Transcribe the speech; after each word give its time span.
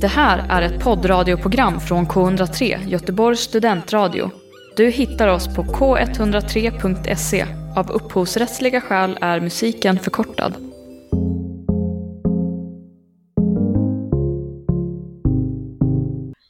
Det 0.00 0.08
här 0.08 0.46
är 0.50 0.62
ett 0.62 0.84
poddradioprogram 0.84 1.80
från 1.80 2.06
K103, 2.06 2.88
Göteborgs 2.88 3.40
studentradio. 3.40 4.30
Du 4.76 4.90
hittar 4.90 5.28
oss 5.28 5.46
på 5.56 5.62
k103.se. 5.62 7.46
Av 7.76 7.90
upphovsrättsliga 7.90 8.80
skäl 8.80 9.18
är 9.20 9.40
musiken 9.40 9.98
förkortad. 9.98 10.54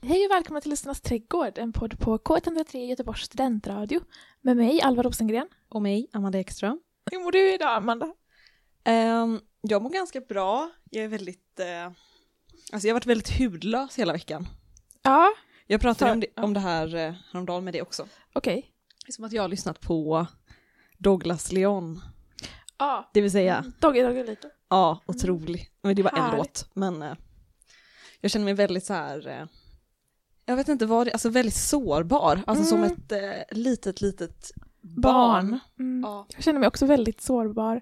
Hej 0.02 0.26
och 0.26 0.30
välkomna 0.30 0.60
till 0.60 0.70
Lyssnarnas 0.70 1.00
trädgård, 1.00 1.58
en 1.58 1.72
podd 1.72 1.98
på 1.98 2.18
K103 2.18 2.76
Göteborgs 2.76 3.22
studentradio. 3.22 4.00
Med 4.40 4.56
mig, 4.56 4.80
Alva 4.82 5.02
Rosengren. 5.02 5.48
Och 5.68 5.82
mig, 5.82 6.06
Amanda 6.12 6.38
Ekström. 6.38 6.80
Hur 7.10 7.24
mår 7.24 7.32
du 7.32 7.54
idag, 7.54 7.76
Amanda? 7.76 8.06
Um, 8.88 9.40
jag 9.60 9.82
mår 9.82 9.90
ganska 9.90 10.20
bra. 10.20 10.70
Jag 10.90 11.04
är 11.04 11.08
väldigt... 11.08 11.60
Uh, 11.60 11.92
alltså 12.73 12.89
jag 12.89 12.95
har 12.95 12.96
varit 12.96 13.07
väldigt 13.07 13.39
hudlös 13.39 13.98
hela 13.98 14.12
veckan. 14.12 14.46
Ja, 15.03 15.29
Jag 15.67 15.81
pratade 15.81 16.09
För- 16.09 16.13
om 16.14 16.21
det, 16.21 16.26
om 16.43 16.54
det 16.54 16.61
här 16.61 16.95
uh, 16.95 17.14
häromdagen 17.32 17.64
med 17.64 17.75
det 17.75 17.82
också. 17.82 18.07
okej. 18.32 18.72
Det 19.07 19.11
är 19.11 19.13
som 19.13 19.25
att 19.25 19.32
jag 19.32 19.43
har 19.43 19.49
lyssnat 19.49 19.81
på 19.81 20.26
Douglas 20.99 21.53
Leon. 21.53 22.00
Ja, 22.79 23.11
Det 23.14 23.21
vill 23.21 23.31
säga, 23.31 23.64
Dogge 23.81 24.03
Dogge 24.03 24.25
lite. 24.25 24.50
ja, 24.68 25.03
otrolig. 25.07 25.71
Men 25.82 25.96
det 25.96 26.03
var 26.03 26.18
en 26.18 26.36
låt. 26.36 26.71
Men 26.75 27.03
uh, 27.03 27.12
jag 28.21 28.31
känner 28.31 28.45
mig 28.45 28.54
väldigt 28.54 28.85
så 28.85 28.93
här... 28.95 29.29
uh, 29.43 29.48
jag 30.45 30.57
vet 30.57 30.68
inte 30.68 30.87
vad 30.87 31.07
det 31.07 31.12
alltså 31.12 31.29
väldigt 31.29 31.54
sårbar. 31.54 32.42
Alltså 32.47 32.64
som 32.64 32.78
Mm. 32.84 32.92
ett 32.92 33.12
uh, 33.12 33.59
litet, 33.59 34.00
litet 34.00 34.53
barn. 34.81 35.03
Barn. 35.50 35.59
Mm. 35.78 36.00
Ja. 36.11 36.27
Jag 36.34 36.42
känner 36.45 36.61
mig 36.61 36.67
också 36.67 36.87
väldigt 36.87 37.20
sårbar 37.20 37.81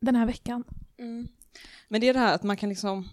den 0.00 0.16
här 0.16 0.26
veckan. 0.26 0.64
Mm. 0.98 1.28
Men 1.88 2.00
det 2.00 2.08
är 2.08 2.14
det 2.14 2.20
här 2.20 2.34
att 2.34 2.42
man 2.42 2.56
kan 2.56 2.68
liksom, 2.68 3.08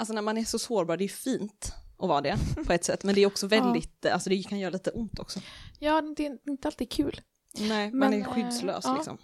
alltså 0.00 0.14
när 0.14 0.22
man 0.22 0.38
är 0.38 0.44
så 0.44 0.58
sårbar, 0.58 0.96
det 0.96 1.04
är 1.04 1.08
fint 1.08 1.72
att 1.98 2.08
vara 2.08 2.20
det 2.20 2.36
på 2.66 2.72
ett 2.72 2.84
sätt, 2.84 3.04
men 3.04 3.14
det 3.14 3.20
är 3.20 3.26
också 3.26 3.46
väldigt, 3.46 4.06
alltså 4.06 4.30
det 4.30 4.42
kan 4.42 4.58
göra 4.58 4.70
lite 4.70 4.90
ont 4.90 5.18
också. 5.18 5.40
Ja, 5.78 6.02
det 6.16 6.26
är 6.26 6.38
inte 6.50 6.68
alltid 6.68 6.90
kul. 6.90 7.20
Nej, 7.58 7.90
man 7.90 8.10
Men, 8.10 8.20
är 8.20 8.24
skyddslös 8.24 8.84
eh, 8.84 8.90
ja. 8.90 8.96
liksom. 8.96 9.18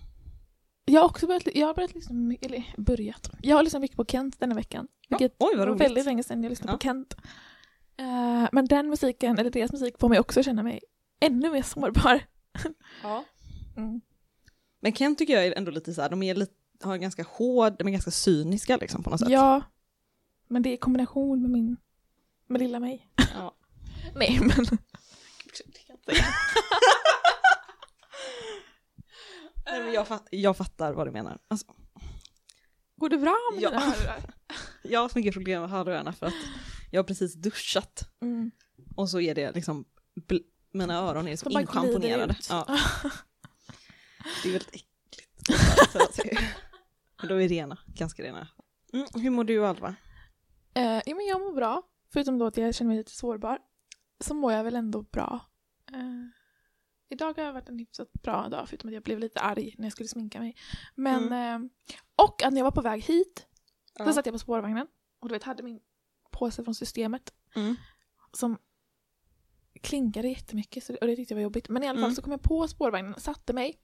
Jag 0.84 1.00
har 1.00 1.08
också 1.08 1.26
börjat, 1.26 1.42
jag 1.54 1.66
har 1.66 1.74
börjat 1.74 2.10
my- 2.10 2.38
eller 2.40 2.74
börjat. 2.76 3.30
Jag 3.42 3.56
har 3.56 3.62
lyssnat 3.62 3.80
mycket 3.82 3.96
på 3.96 4.04
Kent 4.04 4.40
denna 4.40 4.54
veckan. 4.54 4.88
Ja, 5.08 5.18
Vilket 5.18 5.36
oj, 5.38 5.48
vad 5.50 5.58
var 5.58 5.66
roligt. 5.66 5.80
väldigt 5.82 6.04
länge 6.04 6.22
sedan 6.22 6.42
jag 6.42 6.50
lyssnade 6.50 6.72
Ja. 6.72 6.76
på 6.76 6.82
Kent. 6.82 7.16
Eh, 7.98 8.48
men 8.52 8.66
den 8.66 8.88
musiken, 8.88 9.38
eller 9.38 9.50
deras 9.50 9.72
musik, 9.72 9.94
får 10.00 10.08
mig 10.08 10.18
också 10.20 10.42
känna 10.42 10.62
mig 10.62 10.80
ännu 11.20 11.50
mer 11.50 11.62
sårbar. 11.62 12.20
Ja. 13.02 13.24
Mm. 13.76 14.00
Men 14.80 14.92
Ken 14.92 15.16
tycker 15.16 15.34
jag 15.34 15.46
är 15.46 15.52
ändå 15.58 15.70
lite 15.70 15.94
så 15.94 16.02
här, 16.02 16.08
de 16.08 16.22
är 16.22 16.34
lite, 16.34 16.52
har 16.82 16.94
en 16.94 17.00
ganska 17.00 17.22
hård, 17.22 17.74
de 17.78 17.88
är 17.88 17.92
ganska 17.92 18.10
cyniska 18.10 18.76
liksom 18.76 19.02
på 19.02 19.10
något 19.10 19.20
sätt. 19.20 19.28
Ja, 19.30 19.62
men 20.48 20.62
det 20.62 20.68
är 20.70 20.74
i 20.74 20.76
kombination 20.76 21.42
med 21.42 21.50
min, 21.50 21.76
med 22.46 22.60
lilla 22.60 22.80
mig. 22.80 23.10
Ja. 23.34 23.56
Nej, 24.14 24.38
men... 24.40 24.66
Nej, 29.66 29.82
men 29.84 29.92
jag, 29.92 30.08
fatt, 30.08 30.28
jag 30.30 30.56
fattar 30.56 30.92
vad 30.92 31.06
du 31.06 31.10
menar. 31.10 31.38
Alltså, 31.48 31.66
Går 32.96 33.08
det 33.08 33.18
bra 33.18 33.36
med 33.52 33.62
Ja. 33.62 33.68
dina 33.70 33.80
hörlurar? 33.80 34.34
jag 34.82 35.00
har 35.00 35.08
så 35.08 35.18
mycket 35.18 35.32
problem 35.34 35.60
med 35.60 35.70
hörlurarna 35.70 36.12
för 36.12 36.26
att 36.26 36.34
jag 36.90 36.98
har 36.98 37.04
precis 37.04 37.34
duschat 37.34 38.08
Mm. 38.22 38.50
och 38.96 39.10
så 39.10 39.20
är 39.20 39.34
det 39.34 39.52
liksom, 39.52 39.84
bl- 40.28 40.42
mina 40.72 40.94
öron 40.98 41.28
är 41.28 41.36
bara 41.44 41.48
glider 41.50 41.60
inschamponerade. 41.60 42.36
Ja. 42.50 42.78
Det 44.42 44.48
är 44.48 44.52
väldigt 44.52 44.68
äckligt. 44.74 45.30
Men 47.20 47.28
de 47.28 47.44
är 47.44 47.48
rena, 47.48 47.78
ganska 47.86 48.22
rena. 48.22 48.48
Mm, 48.92 49.06
hur 49.14 49.30
mår 49.30 49.44
du 49.44 49.66
Alva? 49.66 49.94
Eh, 50.76 51.02
ja, 51.06 51.14
men 51.16 51.26
jag 51.26 51.40
mår 51.40 51.52
bra. 51.52 51.82
Förutom 52.12 52.38
då 52.38 52.46
att 52.46 52.56
jag 52.56 52.74
känner 52.74 52.88
mig 52.88 52.96
lite 52.98 53.10
sårbar. 53.10 53.58
Så 54.20 54.34
mår 54.34 54.52
jag 54.52 54.64
väl 54.64 54.76
ändå 54.76 55.02
bra. 55.02 55.40
Eh, 55.92 56.26
idag 57.08 57.36
har 57.36 57.44
jag 57.44 57.52
varit 57.52 57.68
en 57.68 57.78
hyfsat 57.78 58.12
bra 58.12 58.48
dag, 58.48 58.68
förutom 58.68 58.88
att 58.88 58.94
jag 58.94 59.02
blev 59.02 59.18
lite 59.18 59.40
arg 59.40 59.74
när 59.78 59.84
jag 59.86 59.92
skulle 59.92 60.08
sminka 60.08 60.40
mig. 60.40 60.56
Men, 60.94 61.32
eh, 61.32 61.70
och 62.16 62.42
att 62.42 62.52
när 62.52 62.60
jag 62.60 62.64
var 62.64 62.70
på 62.70 62.80
väg 62.80 63.02
hit, 63.02 63.46
då 63.98 64.04
Ja. 64.04 64.12
satt 64.12 64.26
jag 64.26 64.32
på 64.34 64.38
spårvagnen 64.38 64.86
och 65.20 65.28
du 65.28 65.32
vet, 65.34 65.42
hade 65.42 65.62
min 65.62 65.80
påse 66.30 66.64
från 66.64 66.74
systemet 66.74 67.32
Mm. 67.56 67.76
som 68.32 68.58
klinkade 69.82 70.28
jättemycket 70.28 70.84
så 70.84 70.92
det, 70.92 70.98
och 70.98 71.06
det 71.06 71.16
tyckte 71.16 71.34
jag 71.34 71.36
var 71.36 71.42
jobbigt. 71.42 71.68
Men 71.68 71.82
i 71.82 71.88
alla 71.88 71.96
fall 71.96 72.04
Mm. 72.04 72.14
så 72.14 72.22
kom 72.22 72.32
jag 72.32 72.42
på 72.42 72.68
spårvagnen, 72.68 73.20
satte 73.20 73.52
mig 73.52 73.80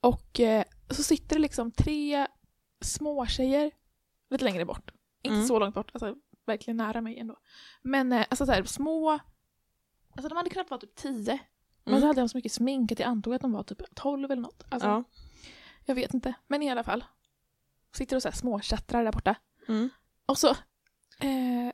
och 0.00 0.40
eh, 0.40 0.64
så 0.90 1.02
sitter 1.02 1.36
det 1.36 1.42
liksom 1.42 1.70
tre 1.72 2.26
små 2.80 3.26
tjejer 3.26 3.70
lite 4.30 4.44
längre 4.44 4.64
bort. 4.64 4.90
Inte 5.22 5.34
Mm. 5.34 5.46
så 5.46 5.58
långt 5.58 5.74
bort, 5.74 5.90
alltså 5.94 6.14
verkligen 6.46 6.76
nära 6.76 7.00
mig 7.00 7.18
ändå. 7.18 7.36
Men 7.82 8.12
eh, 8.12 8.26
alltså 8.30 8.46
så 8.46 8.52
här, 8.52 8.64
små, 8.64 9.10
alltså 10.16 10.28
de 10.28 10.36
hade 10.36 10.50
kunnat 10.50 10.70
vara 10.70 10.80
typ 10.80 10.94
tio. 10.94 11.38
Men 11.84 11.94
Mm. 11.94 12.00
så 12.00 12.06
hade 12.06 12.20
de 12.20 12.28
så 12.28 12.36
mycket 12.38 12.52
smink 12.52 12.92
att 12.92 12.98
jag 12.98 13.08
antog 13.08 13.34
att 13.34 13.40
de 13.42 13.52
var 13.52 13.62
typ 13.62 13.94
tolv 13.94 14.30
eller 14.30 14.42
något. 14.42 14.62
Alltså, 14.68 14.88
Ja. 14.88 15.04
Jag 15.84 15.94
vet 15.94 16.14
inte, 16.14 16.34
men 16.46 16.62
i 16.62 16.70
alla 16.70 16.84
fall. 16.84 17.04
Sitter 17.92 18.16
och 18.16 18.22
så 18.22 18.28
här 18.28 18.36
småchattrar 18.36 19.04
där 19.04 19.12
borta. 19.12 19.34
Mm. 19.68 19.90
Och 20.26 20.38
så 20.38 20.48
eh, 21.18 21.72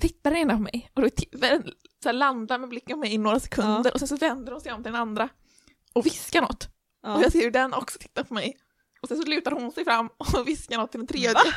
tittar 0.00 0.30
den 0.30 0.40
ena 0.40 0.54
på 0.54 0.60
mig 0.62 0.90
och 0.94 1.02
då 1.02 1.08
så 2.02 2.08
här 2.08 2.12
landar 2.12 2.58
med 2.58 2.68
blicken 2.68 2.96
på 2.96 3.00
mig 3.00 3.14
i 3.14 3.18
några 3.18 3.40
sekunder 3.40 3.92
och 3.92 3.98
sen 3.98 4.08
så 4.08 4.16
vänder 4.16 4.52
hon 4.52 4.60
sig 4.60 4.72
om 4.72 4.82
till 4.82 4.92
den 4.92 5.00
andra 5.00 5.28
och 5.92 6.06
viskar 6.06 6.40
något. 6.42 6.68
Ja. 7.02 7.16
Och 7.16 7.22
jag 7.22 7.32
ser 7.32 7.40
hur 7.40 7.50
den 7.50 7.74
också 7.74 7.98
tittar 7.98 8.24
på 8.24 8.34
mig. 8.34 8.56
Och 9.04 9.08
sen 9.08 9.16
så 9.16 9.24
lutar 9.24 9.50
hon 9.50 9.72
sig 9.72 9.84
fram 9.84 10.08
och 10.16 10.48
viskar 10.48 10.78
något 10.78 10.90
till 10.90 11.00
den 11.00 11.06
tredje. 11.06 11.54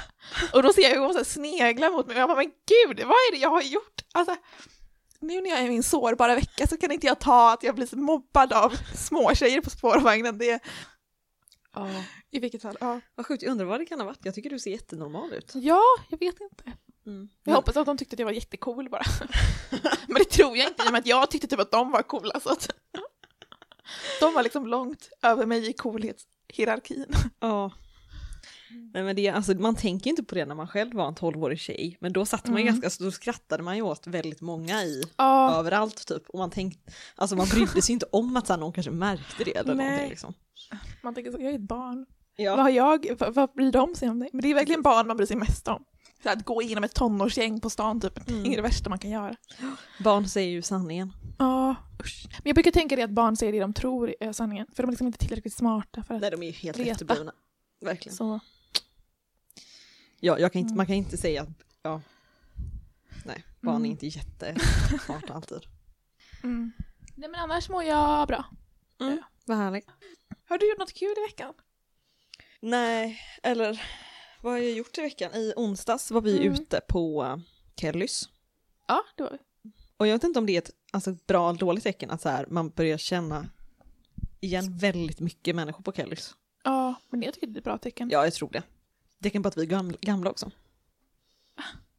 Och 0.54 0.64
då 0.64 0.74
ser 0.74 0.82
jag 0.82 0.90
hur 0.90 1.00
hon 1.00 1.14
så 1.14 1.24
sneglar 1.24 1.92
mot 1.92 2.08
mig 2.08 2.16
och 2.16 2.22
jag 2.22 2.30
bara 2.30 2.38
men 2.38 2.46
gud, 2.46 3.00
vad 3.00 3.12
är 3.12 3.32
det 3.32 3.38
jag 3.38 3.50
har 3.50 3.62
gjort? 3.62 4.02
Alltså, 4.14 4.36
nu 5.20 5.42
när 5.42 5.50
jag 5.50 5.60
är 5.60 5.66
i 5.66 5.70
min 5.70 5.84
sårbara 5.84 6.36
vecka 6.36 6.68
så 6.68 6.78
kan 6.78 6.92
inte 6.92 7.08
jag 7.08 7.20
ta 7.20 7.54
att 7.54 7.64
jag 7.64 7.76
blir 7.76 7.96
mobbad 7.96 8.54
av 8.54 8.74
småtjejer 8.96 9.62
på 9.62 9.70
spårvagnen. 9.70 10.38
Det, 10.38 10.60
Ja. 11.74 11.90
I 12.32 12.40
vilket 12.40 12.62
fall, 12.62 12.78
ja. 12.80 13.00
Vad 13.16 13.26
sjukt, 13.26 13.44
jag 13.44 13.52
undrar 13.52 13.66
vad 13.66 13.80
det 13.80 13.86
kan 13.86 14.00
ha 14.00 14.06
varit. 14.06 14.26
Jag 14.26 14.36
tycker 14.36 14.50
du 14.50 14.60
ser 14.60 14.72
jättenormal 14.72 15.34
ut. 15.34 15.52
Ja, 15.56 15.84
jag 16.10 16.20
vet 16.20 16.42
inte. 16.42 16.64
Mm. 17.06 17.30
Jag 17.44 17.54
hoppas 17.54 17.78
att 17.78 17.86
de 17.86 17.98
tyckte 17.98 18.16
att 18.16 18.20
jag 18.20 18.26
var 18.26 18.34
jättecool 18.34 18.90
bara. 18.90 19.04
Men 20.08 20.18
det 20.18 20.26
tror 20.26 20.58
jag 20.58 20.68
inte, 20.68 20.84
i 20.84 20.88
och 20.88 20.92
med 20.92 21.00
att 21.00 21.08
jag 21.08 21.32
tyckte 21.32 21.48
typ 21.48 21.60
att 21.60 21.72
de 21.72 21.92
var 21.92 22.04
coola. 22.04 22.40
Så 22.40 22.50
att 22.50 22.70
de 24.20 24.34
var 24.34 24.44
liksom 24.44 24.68
långt 24.68 25.10
över 25.22 25.46
mig 25.46 25.70
i 25.70 25.74
coolhetshierarkin. 26.56 27.06
Ja. 27.40 27.72
Nej 28.94 29.04
men 29.04 29.16
det, 29.16 29.30
alltså, 29.30 29.54
man 29.54 29.76
tänker 29.76 30.10
inte 30.10 30.24
på 30.24 30.36
det 30.36 30.46
när 30.46 30.56
man 30.56 30.68
själv 30.68 30.94
var 30.94 31.08
en 31.08 31.16
12-årig 31.16 31.60
tjej, 31.60 31.98
men 32.02 32.14
då 32.14 32.26
satt 32.26 32.46
man 32.46 32.54
Mm. 32.56 32.66
ganska, 32.66 32.88
alltså, 32.88 33.04
då 33.04 33.12
skrattade 33.12 33.64
man 33.64 33.76
ju 33.76 33.82
åt 33.82 34.08
väldigt 34.08 34.42
många 34.42 34.84
i 34.84 35.04
Ja, 35.18 35.56
överallt 35.60 36.08
typ, 36.08 36.30
och 36.30 36.40
man 36.40 36.50
tänkte, 36.50 36.92
alltså 37.16 37.36
man 37.36 37.48
brydde 37.48 37.82
sig 37.82 37.94
inte 37.94 38.06
om 38.12 38.38
att 38.38 38.48
så 38.48 38.54
här, 38.54 38.60
någon 38.60 38.74
kanske 38.74 38.92
märkte 38.92 39.44
det 39.44 39.58
eller 39.58 39.76
Nej. 39.76 39.86
någonting 39.86 40.10
liksom. 40.10 40.34
man 41.04 41.16
tänker 41.16 41.32
så, 41.32 41.38
jag 41.42 41.52
är 41.52 41.56
ett 41.56 41.62
barn. 41.62 42.06
Vad 42.38 42.46
Ja. 42.46 42.56
har 42.56 42.70
jag, 42.70 43.16
vad, 43.20 43.34
vad 43.34 43.54
bryr 43.54 43.72
de 43.72 43.96
sig 43.96 44.10
om 44.10 44.20
dig? 44.20 44.30
Men 44.34 44.42
det 44.42 44.48
är 44.52 44.56
verkligen 44.56 44.82
barn 44.82 45.08
man 45.08 45.18
bryr 45.18 45.28
sig 45.28 45.38
mest 45.38 45.68
om. 45.68 45.84
Så 46.24 46.30
att 46.30 46.46
gå 46.46 46.62
igenom 46.62 46.84
ett 46.84 46.94
tonårsgäng 46.96 47.60
på 47.62 47.70
stan 47.70 48.02
typ, 48.02 48.30
Mm. 48.30 48.44
det 48.44 48.50
är 48.50 48.56
det 48.56 48.62
värsta 48.62 48.90
man 48.90 49.00
kan 49.00 49.12
göra. 49.12 49.36
Barn 50.04 50.28
säger 50.30 50.50
ju 50.52 50.62
sanningen. 50.62 51.14
Ja, 51.40 51.76
usch. 52.04 52.26
Men 52.32 52.42
jag 52.44 52.56
brukar 52.56 52.72
tänka 52.72 52.96
det 52.96 53.02
att 53.04 53.10
barn 53.10 53.36
säger 53.38 53.54
det 53.54 53.60
de 53.60 53.74
tror 53.74 54.16
är 54.20 54.34
sanningen, 54.34 54.68
för 54.74 54.84
de 54.84 54.88
är 54.90 54.92
liksom 54.92 55.08
inte 55.08 55.20
tillräckligt 55.20 55.54
smarta 55.54 56.04
för 56.04 56.16
att... 56.16 56.22
Nej 56.22 56.32
de 56.32 56.44
är 56.44 56.48
ju 56.48 56.52
helt 56.54 56.78
Veta. 56.80 56.92
efterblivna. 56.92 57.32
Verkligen. 57.82 58.16
Så, 58.16 58.40
Ja, 60.20 60.40
jag 60.40 60.54
kan 60.54 60.60
inte, 60.60 60.70
Mm. 60.70 60.78
man 60.78 60.86
kan 60.86 60.96
inte 60.96 61.18
säga 61.18 61.42
att, 61.42 61.50
ja. 61.82 62.02
Nej, 63.26 63.44
barn 63.62 63.76
Mm. 63.76 63.86
är 63.86 63.90
inte 63.90 64.08
jättesmarta 64.08 65.34
alltid. 65.34 65.62
mm. 66.44 66.72
Nej 67.16 67.30
men 67.30 67.40
annars 67.42 67.70
mår 67.70 67.84
jag 67.84 68.28
bra. 68.28 68.46
Mm. 69.00 69.22
Vad 69.46 69.58
härligt. 69.58 69.88
Har 70.50 70.58
du 70.58 70.70
gjort 70.70 70.80
något 70.80 70.94
kul 70.94 71.14
i 71.18 71.22
veckan? 71.32 71.54
Nej, 72.62 73.20
eller 73.44 73.82
vad 74.42 74.54
har 74.54 74.60
jag 74.60 74.72
gjort 74.72 74.98
i 74.98 75.02
veckan? 75.02 75.34
I 75.34 75.54
onsdags 75.56 76.12
var 76.12 76.22
vi 76.22 76.38
Mm. 76.40 76.54
ute 76.54 76.82
på 76.88 77.24
uh, 77.24 77.38
Kellys. 77.82 78.30
Ja, 78.88 79.04
det 79.16 79.24
var 79.24 79.32
vi. 79.32 79.38
Och 79.98 80.08
jag 80.08 80.14
vet 80.14 80.24
inte 80.24 80.40
om 80.40 80.46
det 80.46 80.54
är 80.54 80.58
ett 80.58 80.72
alltså, 80.92 81.16
bra 81.28 81.50
eller 81.50 81.60
dåligt 81.60 81.84
tecken 81.84 82.12
att 82.12 82.22
så 82.22 82.30
här, 82.30 82.46
man 82.50 82.70
börjar 82.70 82.98
känna 82.98 83.50
igen 84.40 84.78
väldigt 84.78 85.20
mycket 85.20 85.56
människor 85.56 85.84
på 85.84 85.92
Kellys. 85.92 86.36
Ja, 86.64 86.96
men 87.10 87.22
jag 87.22 87.34
tycker 87.34 87.48
det 87.48 87.54
är 87.54 87.58
ett 87.58 87.64
bra 87.64 87.78
tecken. 87.78 88.10
Ja, 88.12 88.24
jag 88.24 88.34
tror 88.34 88.50
det. 88.50 88.64
Tecken 89.24 89.44
på 89.44 89.48
att 89.50 89.58
vi 89.58 89.62
är 89.62 89.66
gamla, 89.66 89.98
gamla 90.02 90.30
också. 90.30 90.52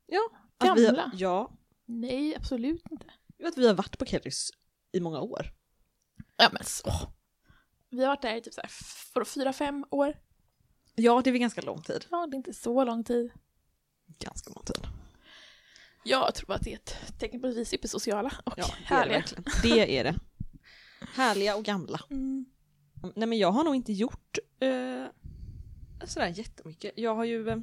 Ja. 0.07 0.29
Att 0.59 0.79
vi, 0.79 0.85
Gamla? 0.87 1.11
ja. 1.15 1.51
Nej, 1.87 2.37
absolut 2.37 2.83
inte. 2.91 3.07
Att 3.45 3.59
vi 3.59 3.67
har 3.67 3.75
varit 3.75 3.99
på 3.99 4.07
Kellys 4.07 4.51
i 4.93 5.01
många 5.01 5.21
år. 5.21 5.53
Ja 6.37 6.49
men 6.53 6.65
så. 6.65 6.91
Vi 7.91 8.01
har 8.05 8.09
varit 8.09 8.23
där 8.23 8.37
i 8.37 8.41
typ 8.41 8.55
så 8.55 8.61
här, 8.61 9.25
fyra, 9.25 9.53
fem 9.53 9.85
år. 9.91 10.17
Ja, 10.99 11.21
det 11.25 11.31
är 11.31 11.33
väl 11.33 11.41
ganska 11.41 11.61
lång 11.61 11.83
tid. 11.83 12.05
Ja, 12.11 12.27
det 12.27 12.35
är 12.35 12.37
inte 12.37 12.55
så 12.55 12.85
lång 12.85 13.05
tid. 13.05 13.31
Ganska 14.19 14.51
lång 14.51 14.65
tid. 14.65 14.87
Jag 16.05 16.35
tror 16.35 16.53
att 16.55 16.63
det 16.63 16.73
är 16.73 16.77
ett 16.77 17.19
tecken 17.19 17.41
på 17.41 17.47
att 17.47 17.55
vi 17.55 17.61
är 17.61 17.65
supersociala 17.65 18.33
och 18.45 18.55
Ja, 18.57 18.67
det 18.67 18.73
är 18.73 18.79
det 18.79 18.85
härliga. 18.85 19.25
Det 19.63 19.99
är 19.99 20.05
det. 20.05 20.15
Härliga 21.15 21.57
och 21.57 21.65
gamla. 21.65 22.01
Mm. 22.11 22.47
Nej 23.17 23.29
men 23.29 23.39
jag 23.39 23.51
har 23.53 23.65
nog 23.65 23.75
inte 23.75 23.93
gjort 23.93 24.39
eh, 24.61 25.05
sådär 26.07 26.29
jättemycket. 26.29 26.93
Jag 26.97 27.15
har 27.15 27.25
ju, 27.25 27.49
eh, 27.49 27.57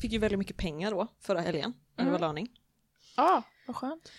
fick 0.00 0.12
ju 0.12 0.18
väldigt 0.18 0.38
mycket 0.38 0.56
pengar 0.56 0.90
då 0.90 1.06
förra 1.20 1.40
helgen. 1.40 1.72
när 1.96 2.04
det 2.04 2.10
var 2.10 2.18
Mm. 2.18 2.28
löning. 2.28 2.48
Ja, 3.16 3.42
vad 3.66 3.76
skönt. 3.76 4.12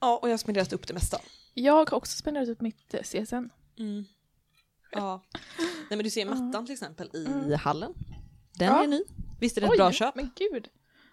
Ja, 0.00 0.18
och 0.22 0.28
jag 0.28 0.32
har 0.32 0.38
spenderat 0.38 0.72
upp 0.72 0.86
det 0.86 0.94
mesta. 0.94 1.20
Jag 1.54 1.72
har 1.90 1.94
också 1.94 2.16
spenderat 2.16 2.48
ut 2.48 2.60
mitt 2.60 2.94
eh, 2.94 3.02
CSN. 3.02 3.50
Ja. 4.92 5.22
Nej 5.62 5.96
men 5.96 5.98
du 5.98 6.10
ser 6.10 6.26
mattan 6.26 6.66
till 6.66 6.72
exempel 6.72 7.10
i 7.14 7.26
Mm. 7.26 7.52
hallen. 7.58 7.94
Den 8.52 8.68
Ja. 8.68 8.82
är 8.82 8.86
ny. 8.86 9.02
Visst 9.40 9.56
är 9.56 9.60
det 9.60 9.66
ett 9.66 9.76
bra 9.76 9.92
köp? 9.92 10.14
men 10.14 10.30
gud. 10.36 10.68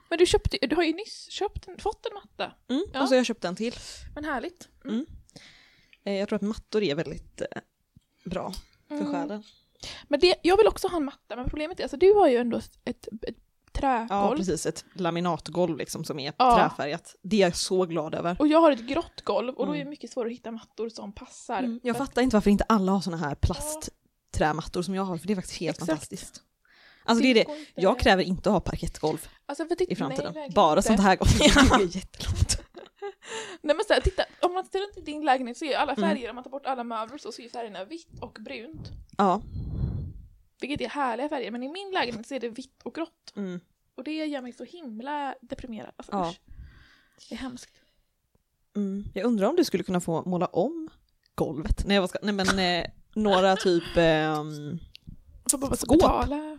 Men 0.09 0.19
du, 0.19 0.25
köpte, 0.25 0.57
du 0.67 0.75
har 0.75 0.83
ju 0.83 0.93
nyss 0.93 1.27
köpt 1.31 1.67
en, 1.67 1.77
fått 1.77 2.05
en 2.05 2.13
matta. 2.13 2.51
Mm. 2.69 2.85
Ja. 2.93 3.01
Och 3.01 3.07
så 3.07 3.13
har 3.13 3.17
jag 3.17 3.25
köpt 3.25 3.45
en 3.45 3.55
till. 3.55 3.73
Men 4.15 4.25
härligt. 4.25 4.67
Mm. 4.85 5.05
Eh, 6.03 6.13
Jag 6.13 6.29
tror 6.29 6.35
att 6.35 6.41
mattor 6.41 6.83
är 6.83 6.95
väldigt 6.95 7.41
eh, 7.41 7.47
bra 8.25 8.53
för 8.87 8.95
Mm. 8.95 9.11
själen. 9.13 9.43
Men 10.07 10.19
det, 10.19 10.35
jag 10.41 10.57
vill 10.57 10.67
också 10.67 10.87
ha 10.87 10.97
en 10.97 11.05
matta, 11.05 11.35
men 11.35 11.49
problemet 11.49 11.79
är 11.79 11.83
alltså 11.83 11.97
du 11.97 12.13
har 12.13 12.27
ju 12.27 12.37
ändå 12.37 12.57
ett, 12.57 12.79
ett, 12.85 13.07
ett 13.21 13.35
trägolv. 13.73 14.07
Ja, 14.09 14.33
precis. 14.37 14.65
Ett 14.65 14.85
laminatgolv 14.93 15.77
liksom 15.77 16.03
som 16.03 16.19
är 16.19 16.33
Ja. 16.37 16.55
träfärgat. 16.57 17.15
Det 17.21 17.35
är 17.35 17.39
jag 17.41 17.55
så 17.55 17.85
glad 17.85 18.15
över. 18.15 18.35
och 18.39 18.47
jag 18.47 18.61
har 18.61 18.71
ett 18.71 18.79
grått 18.87 19.21
golv 19.23 19.53
och 19.55 19.65
då 19.65 19.71
är 19.71 19.75
Mm. 19.75 19.85
det 19.85 19.89
mycket 19.89 20.11
svårare 20.11 20.29
att 20.29 20.33
hitta 20.37 20.51
mattor 20.51 20.89
som 20.89 21.11
passar. 21.13 21.59
Mm. 21.59 21.79
Jag 21.83 21.91
att- 21.91 21.97
fattar 21.97 22.21
inte 22.21 22.35
varför 22.35 22.49
inte 22.51 22.63
alla 22.69 22.91
har 22.91 23.01
såna 23.01 23.17
här 23.17 23.35
plastträmattor 23.35 24.81
som 24.81 24.95
jag 24.95 25.03
har, 25.03 25.17
för 25.17 25.27
det 25.27 25.33
är 25.33 25.35
faktiskt 25.35 25.57
helt 25.59 25.77
Exakt. 25.77 25.89
fantastiskt. 25.89 26.41
Alltså 27.07 27.23
det 27.23 27.29
är 27.31 27.33
det, 27.35 27.45
jag 27.75 27.99
kräver 27.99 28.23
inte 28.23 28.49
att 28.49 28.53
ha 28.53 28.59
parkettgolv 28.59 29.27
alltså, 29.45 29.65
titta, 29.65 29.83
i 29.83 29.95
framtiden. 29.95 30.33
Nej, 30.35 30.49
Bara 30.55 30.81
sånt 30.81 30.99
här 30.99 31.15
golv, 31.15 31.29
det 31.39 31.45
är 31.45 31.95
jättelångt. 31.95 32.61
Nej 33.61 33.75
men 33.75 33.85
så 33.87 33.93
här, 33.93 34.01
titta, 34.01 34.23
om 34.41 34.53
man 34.53 34.63
tittar 34.63 34.79
runt 34.79 34.97
i 34.97 35.01
din 35.01 35.25
lägenhet 35.25 35.57
så 35.57 35.65
är 35.65 35.77
alla 35.77 35.93
Mm. 35.93 36.09
färger, 36.09 36.29
om 36.29 36.35
man 36.35 36.43
tar 36.43 36.51
bort 36.51 36.65
alla 36.65 36.83
möbler 36.83 37.17
så, 37.17 37.31
så 37.31 37.41
är 37.41 37.49
färgerna 37.49 37.85
vitt 37.85 38.19
och 38.21 38.37
brunt. 38.41 38.91
Ja. 39.17 39.41
Vilket 40.61 40.81
är 40.81 40.89
härliga 40.89 41.29
färger, 41.29 41.51
men 41.51 41.63
i 41.63 41.69
min 41.69 41.91
lägenhet 41.91 42.27
så 42.27 42.33
är 42.35 42.39
det 42.39 42.49
vitt 42.49 42.81
och 42.83 42.93
grått. 42.95 43.33
Mm. 43.35 43.59
Och 43.95 44.03
det 44.03 44.25
gör 44.25 44.41
mig 44.41 44.53
så 44.53 44.63
himla 44.63 45.35
deprimerad. 45.41 45.91
Alltså, 45.95 46.11
Ja. 46.11 46.29
usch. 46.29 46.39
Det 47.29 47.35
är 47.35 47.39
hemskt. 47.39 47.71
Mm. 48.75 49.05
Jag 49.13 49.25
undrar 49.25 49.47
om 49.47 49.55
du 49.55 49.63
skulle 49.63 49.83
kunna 49.83 49.99
få 50.01 50.23
måla 50.29 50.45
om 50.45 50.89
golvet? 51.35 51.83
Nej, 51.85 51.99
vad 51.99 52.09
ska, 52.09 52.19
nej 52.21 52.33
men 52.33 52.59
eh, 52.59 52.85
några 53.13 53.55
typ, 53.55 53.83
bara 55.59 55.75
Skåp? 55.75 55.99
betala. 55.99 56.56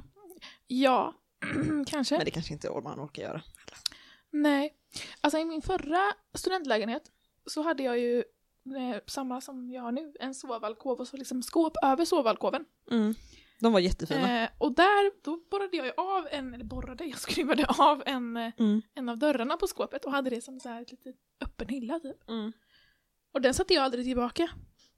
Ja, 0.69 1.15
kanske. 1.87 2.17
men 2.17 2.25
det 2.25 2.31
kanske 2.31 2.53
inte 2.53 2.71
man 2.71 3.01
orkar 3.01 3.23
göra. 3.23 3.43
Nej. 4.31 4.75
Alltså 5.21 5.39
i 5.39 5.45
min 5.45 5.63
förra 5.63 6.01
studentlägenhet 6.35 7.03
så 7.47 7.63
hade 7.63 7.83
jag 7.83 7.99
ju 7.99 8.19
eh, 8.77 9.01
samma 9.07 9.41
som 9.41 9.71
jag 9.71 9.83
har 9.83 9.93
nu, 9.93 10.15
en 10.21 10.35
sovalkov 10.35 10.99
och 11.01 11.09
så 11.09 11.17
liksom 11.17 11.43
skåp 11.43 11.77
över 11.83 12.05
sovalkoven. 12.05 12.65
Mm. 12.91 13.15
De 13.61 13.73
var 13.73 13.81
jättefina. 13.81 14.43
Eh, 14.43 14.49
och 14.59 14.75
där, 14.75 15.25
då 15.25 15.37
borrade 15.51 15.77
jag 15.77 15.87
ju 15.87 15.93
av 15.97 16.29
en, 16.31 16.55
eller 16.55 16.65
borrade, 16.65 17.05
jag 17.07 17.19
skruvade 17.19 17.67
av 17.79 18.03
en, 18.07 18.37
eh, 18.37 18.53
Mm. 18.59 18.83
en 18.95 19.09
av 19.09 19.19
dörrarna 19.19 19.57
på 19.57 19.67
skåpet 19.67 20.05
och 20.05 20.13
hade 20.13 20.31
det 20.31 20.41
som 20.41 20.61
så 20.61 20.69
här 20.69 20.83
ett 20.83 20.91
litet 20.91 21.17
öppen 21.45 21.69
hylla 21.69 22.01
typ. 22.01 22.29
Mm. 22.29 22.53
Och 23.33 23.41
den 23.41 23.55
satte 23.55 23.75
jag 23.75 23.85
aldrig 23.85 24.05
tillbaka. 24.05 24.51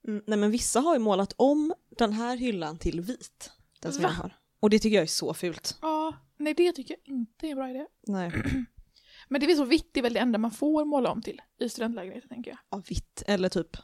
Mm. 0.09 0.23
Nej 0.27 0.39
men 0.39 0.51
vissa 0.51 0.81
har 0.81 0.95
ju 0.95 0.99
målat 1.01 1.35
om 1.37 1.75
den 1.99 2.13
här 2.13 2.37
hyllan 2.37 2.79
till 2.79 3.01
vit. 3.01 3.53
Den 3.81 3.93
som 3.93 4.03
Va? 4.03 4.09
jag 4.09 4.15
har. 4.17 4.37
Och 4.61 4.71
det 4.71 4.79
tycker 4.79 4.97
jag 4.97 5.03
är 5.03 5.07
så 5.07 5.35
fult. 5.35 5.79
Ja, 5.83 6.17
nej 6.37 6.55
det 6.55 6.73
tycker 6.73 6.97
jag 7.05 7.15
inte 7.15 7.47
är 7.47 7.51
en 7.51 7.57
bra 7.57 7.71
idé. 7.71 7.87
Nej. 8.07 8.33
Men 9.29 9.41
det 9.41 9.47
är 9.47 9.49
väl 9.49 9.57
så 9.57 9.65
vitt, 9.65 9.89
det 9.95 10.01
är 10.01 10.03
väl 10.03 10.13
det 10.13 10.21
enda 10.21 10.39
man 10.39 10.51
får 10.51 10.85
måla 10.85 11.11
om 11.11 11.23
till 11.23 11.41
i 11.61 11.69
studentlägenheten 11.69 12.29
tänker 12.29 12.51
jag. 12.51 12.59
Ja, 12.71 12.83
vitt. 12.89 13.23
Eller 13.27 13.49
typ, 13.49 13.77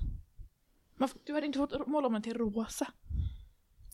Man, 0.96 1.08
du 1.25 1.34
hade 1.34 1.46
inte 1.46 1.58
fått 1.58 1.87
måla 1.87 2.06
om 2.06 2.12
den 2.12 2.23
till 2.23 2.34
rosa. 2.34 2.87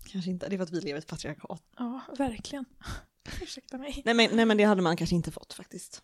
kanske 0.06 0.30
inte, 0.30 0.48
det 0.48 0.54
är 0.54 0.56
för 0.56 0.64
att 0.64 0.70
vi 0.70 0.80
lever 0.80 0.98
i 0.98 1.02
ett 1.02 1.06
patriarkat. 1.06 1.62
Ja, 1.76 2.00
verkligen. 2.18 2.64
Ursäkta 3.42 3.78
mig. 3.78 4.02
Nej 4.04 4.14
men, 4.14 4.36
nej 4.36 4.44
men 4.46 4.56
det 4.56 4.64
hade 4.64 4.82
man 4.82 4.96
kanske 4.96 5.16
inte 5.16 5.30
fått 5.30 5.52
faktiskt. 5.52 6.02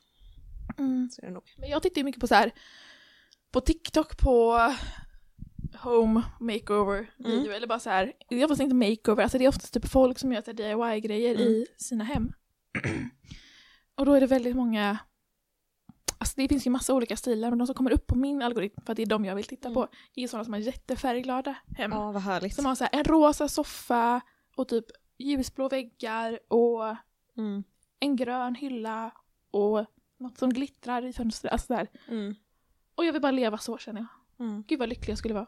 Mm. 0.79 1.11
Så 1.13 1.23
är 1.23 1.27
det 1.27 1.33
nog. 1.33 1.55
Men 1.57 1.69
jag 1.71 1.83
tittar 1.83 1.99
ju 1.99 2.05
mycket 2.05 2.21
på 2.21 2.27
så 2.27 2.35
här 2.35 2.53
på 3.51 3.61
TikTok 3.61 4.19
på 4.19 4.59
home 5.83 6.23
makeover 6.41 7.11
video 7.17 7.39
Mm. 7.41 7.53
eller 7.53 7.67
bara 7.67 7.79
så 7.81 7.91
här, 7.91 8.13
det 8.29 8.35
är 8.41 8.45
oftast 8.45 8.61
inte 8.61 8.75
makeover, 8.75 9.23
alltså 9.23 9.39
det 9.39 9.45
är 9.45 9.49
oftast 9.49 9.75
typ 9.75 9.89
folk 9.89 10.19
som 10.19 10.33
gör 10.33 10.53
DIY-grejer 10.53 11.35
Mm. 11.35 11.49
i 11.49 11.67
sina 11.77 12.05
hem. 12.05 12.33
Och 13.95 14.07
då 14.07 14.13
är 14.13 14.21
det 14.21 14.27
väldigt 14.27 14.57
många, 14.57 14.99
alltså 16.19 16.35
det 16.37 16.49
finns 16.49 16.67
ju 16.67 16.71
massa 16.71 16.95
olika 16.95 17.17
stilar 17.17 17.49
men 17.51 17.59
de 17.59 17.67
som 17.67 17.75
kommer 17.75 17.91
upp 17.93 18.07
på 18.07 18.17
min 18.17 18.43
algoritm, 18.43 18.81
för 18.85 18.93
att 18.93 18.97
det 18.97 19.03
är 19.03 19.07
de 19.07 19.25
jag 19.25 19.35
vill 19.35 19.45
titta 19.45 19.71
på, 19.71 19.89
är 20.15 20.27
sådana 20.27 20.45
som 20.45 20.53
har 20.53 20.61
jättefärgglada 20.61 21.55
hem. 21.77 21.93
Ja, 21.93 22.13
vad 22.13 22.23
härligt. 22.23 22.55
Som 22.55 22.67
har 22.67 22.75
så 22.75 22.85
här 22.85 22.99
en 22.99 23.05
rosa 23.05 23.49
soffa 23.49 24.21
och 24.57 24.69
typ 24.69 24.85
ljusblå 25.19 25.69
väggar 25.69 26.39
och 26.49 26.97
Mm. 27.37 27.65
en 28.01 28.17
grön 28.17 28.55
hylla 28.55 29.11
och 29.51 29.85
något 30.19 30.39
som 30.39 30.51
glittrar 30.53 31.05
i 31.05 31.13
fönstret, 31.13 31.53
alltså 31.53 31.75
där. 31.75 31.89
Mm. 32.09 32.35
Och 32.95 33.05
jag 33.05 33.13
vill 33.13 33.23
bara 33.23 33.33
leva 33.33 33.59
så 33.59 33.79
känner 33.79 34.01
jag. 34.01 34.47
Mm. 34.47 34.65
Gud 34.69 34.79
vad 34.79 34.89
lycklig 34.89 35.11
jag 35.11 35.19
skulle 35.19 35.35
vara. 35.35 35.47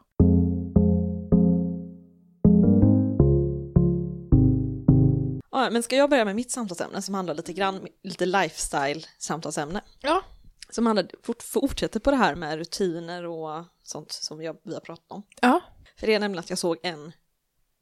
Ja, 5.51 5.69
men 5.69 5.83
ska 5.83 5.95
jag 5.95 6.09
börja 6.09 6.25
med 6.25 6.35
mitt 6.35 6.51
samtalsämne 6.51 7.01
som 7.01 7.13
handlar 7.15 7.35
lite 7.35 7.53
grann, 7.53 7.87
lite 8.03 8.25
lifestyle 8.25 9.05
samtalsämne. 9.17 9.81
Ja. 9.99 10.23
Som 10.69 10.85
handlar, 10.85 11.07
fort, 11.23 11.43
fortsätter 11.43 11.99
på 11.99 12.11
det 12.11 12.17
här 12.17 12.35
med 12.35 12.57
rutiner 12.57 13.25
och 13.25 13.65
sånt 13.83 14.11
som 14.11 14.41
jag, 14.41 14.57
vi 14.63 14.73
har 14.73 14.81
pratat 14.81 15.11
om. 15.11 15.23
Ja. 15.41 15.61
För 15.95 16.07
det 16.07 16.13
är 16.13 16.19
nämligen 16.19 16.39
att 16.39 16.49
jag 16.49 16.59
såg 16.59 16.77
en, 16.83 17.11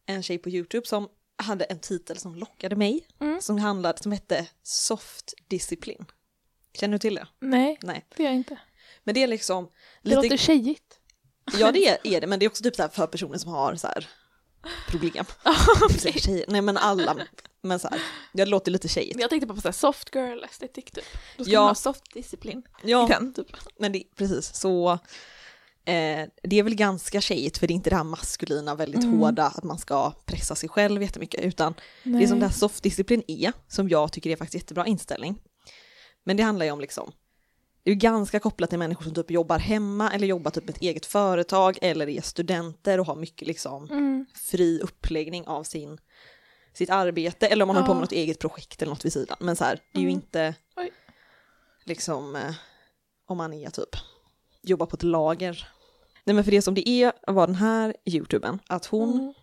en 0.05 0.23
tjej 0.23 0.37
på 0.37 0.49
YouTube 0.49 0.87
som 0.87 1.09
hade 1.35 1.65
en 1.65 1.79
titel 1.79 2.17
som 2.17 2.35
lockade 2.35 2.75
mig. 2.75 3.07
Mm. 3.19 3.41
Som, 3.41 3.57
handlade, 3.57 4.03
som 4.03 4.11
hette 4.11 4.47
Soft 4.63 5.33
Discipline. 5.47 6.05
Känner 6.73 6.91
du 6.91 6.99
till 6.99 7.15
det? 7.15 7.27
Nej, 7.39 7.79
Nej. 7.81 8.05
det 8.15 8.23
gör 8.23 8.29
jag 8.29 8.37
inte. 8.37 8.59
Men 9.03 9.15
det 9.15 9.23
är 9.23 9.27
liksom... 9.27 9.69
Det 10.03 10.15
låter 10.15 10.37
tjejigt. 10.37 10.99
Ja 11.57 11.71
det 11.71 11.87
är, 11.87 12.21
det, 12.21 12.27
men 12.27 12.39
det 12.39 12.45
är 12.45 12.49
också 12.49 12.63
typ 12.63 12.75
så 12.75 12.89
för 12.89 13.07
personer 13.07 13.37
som 13.37 13.51
har 13.51 13.75
så 13.75 13.87
här 13.87 14.09
problem. 14.87 15.25
Nej 16.47 16.61
men 16.61 16.77
alla, 16.77 17.17
men 17.61 17.79
så 17.79 17.87
här, 17.87 18.01
det 18.33 18.45
låter 18.45 18.71
lite 18.71 18.87
tjejigt. 18.87 19.19
Jag 19.19 19.29
tänkte 19.29 19.47
bara 19.47 19.55
på 19.55 19.61
så 19.61 19.67
här 19.67 19.73
soft 19.73 20.15
girl 20.15 20.43
estetik 20.43 20.91
typ. 20.91 21.05
Då 21.37 21.43
ska 21.43 21.53
Ja. 21.53 21.59
man 21.59 21.67
ha 21.67 21.75
soft 21.75 22.13
disciplin 22.13 22.63
i 22.83 22.91
Ja, 22.91 23.07
den 23.09 23.33
typ. 23.33 23.47
men 23.79 23.91
det, 23.91 24.03
precis, 24.15 24.55
så 24.55 24.91
eh, 25.85 26.27
det 26.43 26.59
är 26.59 26.63
väl 26.63 26.75
ganska 26.75 27.21
tjejigt 27.21 27.57
för 27.57 27.67
det 27.67 27.73
är 27.73 27.75
inte 27.75 27.89
det 27.89 27.95
här 27.95 28.03
maskulina, 28.03 28.75
väldigt 28.75 29.03
Mm. 29.03 29.19
hårda, 29.19 29.43
att 29.45 29.63
man 29.63 29.77
ska 29.77 30.11
pressa 30.25 30.55
sig 30.55 30.69
själv 30.69 31.01
jättemycket, 31.01 31.41
utan 31.41 31.73
Nej. 32.03 32.21
det 32.21 32.27
som 32.27 32.39
det 32.39 32.45
här 32.45 32.53
softdisciplin 32.53 33.23
är, 33.27 33.53
som 33.67 33.89
jag 33.89 34.11
tycker 34.11 34.29
är 34.29 34.35
faktiskt 34.35 34.63
jättebra 34.63 34.85
inställning. 34.87 35.41
Men 36.23 36.37
det 36.37 36.43
handlar 36.43 36.65
ju 36.65 36.71
om 36.71 36.79
liksom, 36.79 37.11
det 37.83 37.91
är 37.91 37.95
ganska 37.95 38.39
kopplat 38.39 38.69
till 38.69 38.79
människor 38.79 39.03
som 39.03 39.13
typ 39.13 39.31
jobbar 39.31 39.59
hemma 39.59 40.11
eller 40.11 40.27
jobbar 40.27 40.51
typ 40.51 40.63
med 40.65 40.75
ett 40.75 40.81
eget 40.81 41.05
företag 41.05 41.77
eller 41.81 42.09
är 42.09 42.21
studenter 42.21 42.99
och 42.99 43.05
har 43.05 43.15
mycket 43.15 43.47
liksom 43.47 43.89
Mm. 43.89 44.25
fri 44.35 44.79
uppläggning 44.83 45.47
av 45.47 45.63
sin, 45.63 45.97
sitt 46.73 46.89
arbete 46.89 47.47
eller 47.47 47.63
om 47.63 47.67
man 47.67 47.75
håller 47.75 47.87
på 47.87 47.93
med 47.93 47.97
Ja. 47.99 48.01
något 48.01 48.11
eget 48.11 48.39
projekt 48.39 48.81
eller 48.81 48.89
något 48.91 49.05
vid 49.05 49.13
sidan. 49.13 49.37
Men 49.39 49.55
så 49.55 49.63
här, 49.63 49.79
det 49.93 49.99
är 49.99 50.01
ju 50.01 50.07
Mm. 50.09 50.15
inte 50.21 50.55
Oj. 50.75 50.91
liksom 51.85 52.35
eh, 52.35 52.53
om 53.25 53.37
man 53.37 53.53
är 53.53 53.69
typ 53.69 53.89
jobbar 54.61 54.85
på 54.85 54.95
ett 54.95 55.03
lager. 55.03 55.67
Nej 56.23 56.33
men 56.33 56.43
för 56.43 56.51
det 56.51 56.61
som 56.61 56.73
det 56.73 56.89
är 56.89 57.11
var 57.27 57.47
den 57.47 57.55
här 57.55 57.95
youtuben, 58.05 58.59
att 58.67 58.85
hon 58.85 59.13
Mm. 59.19 59.33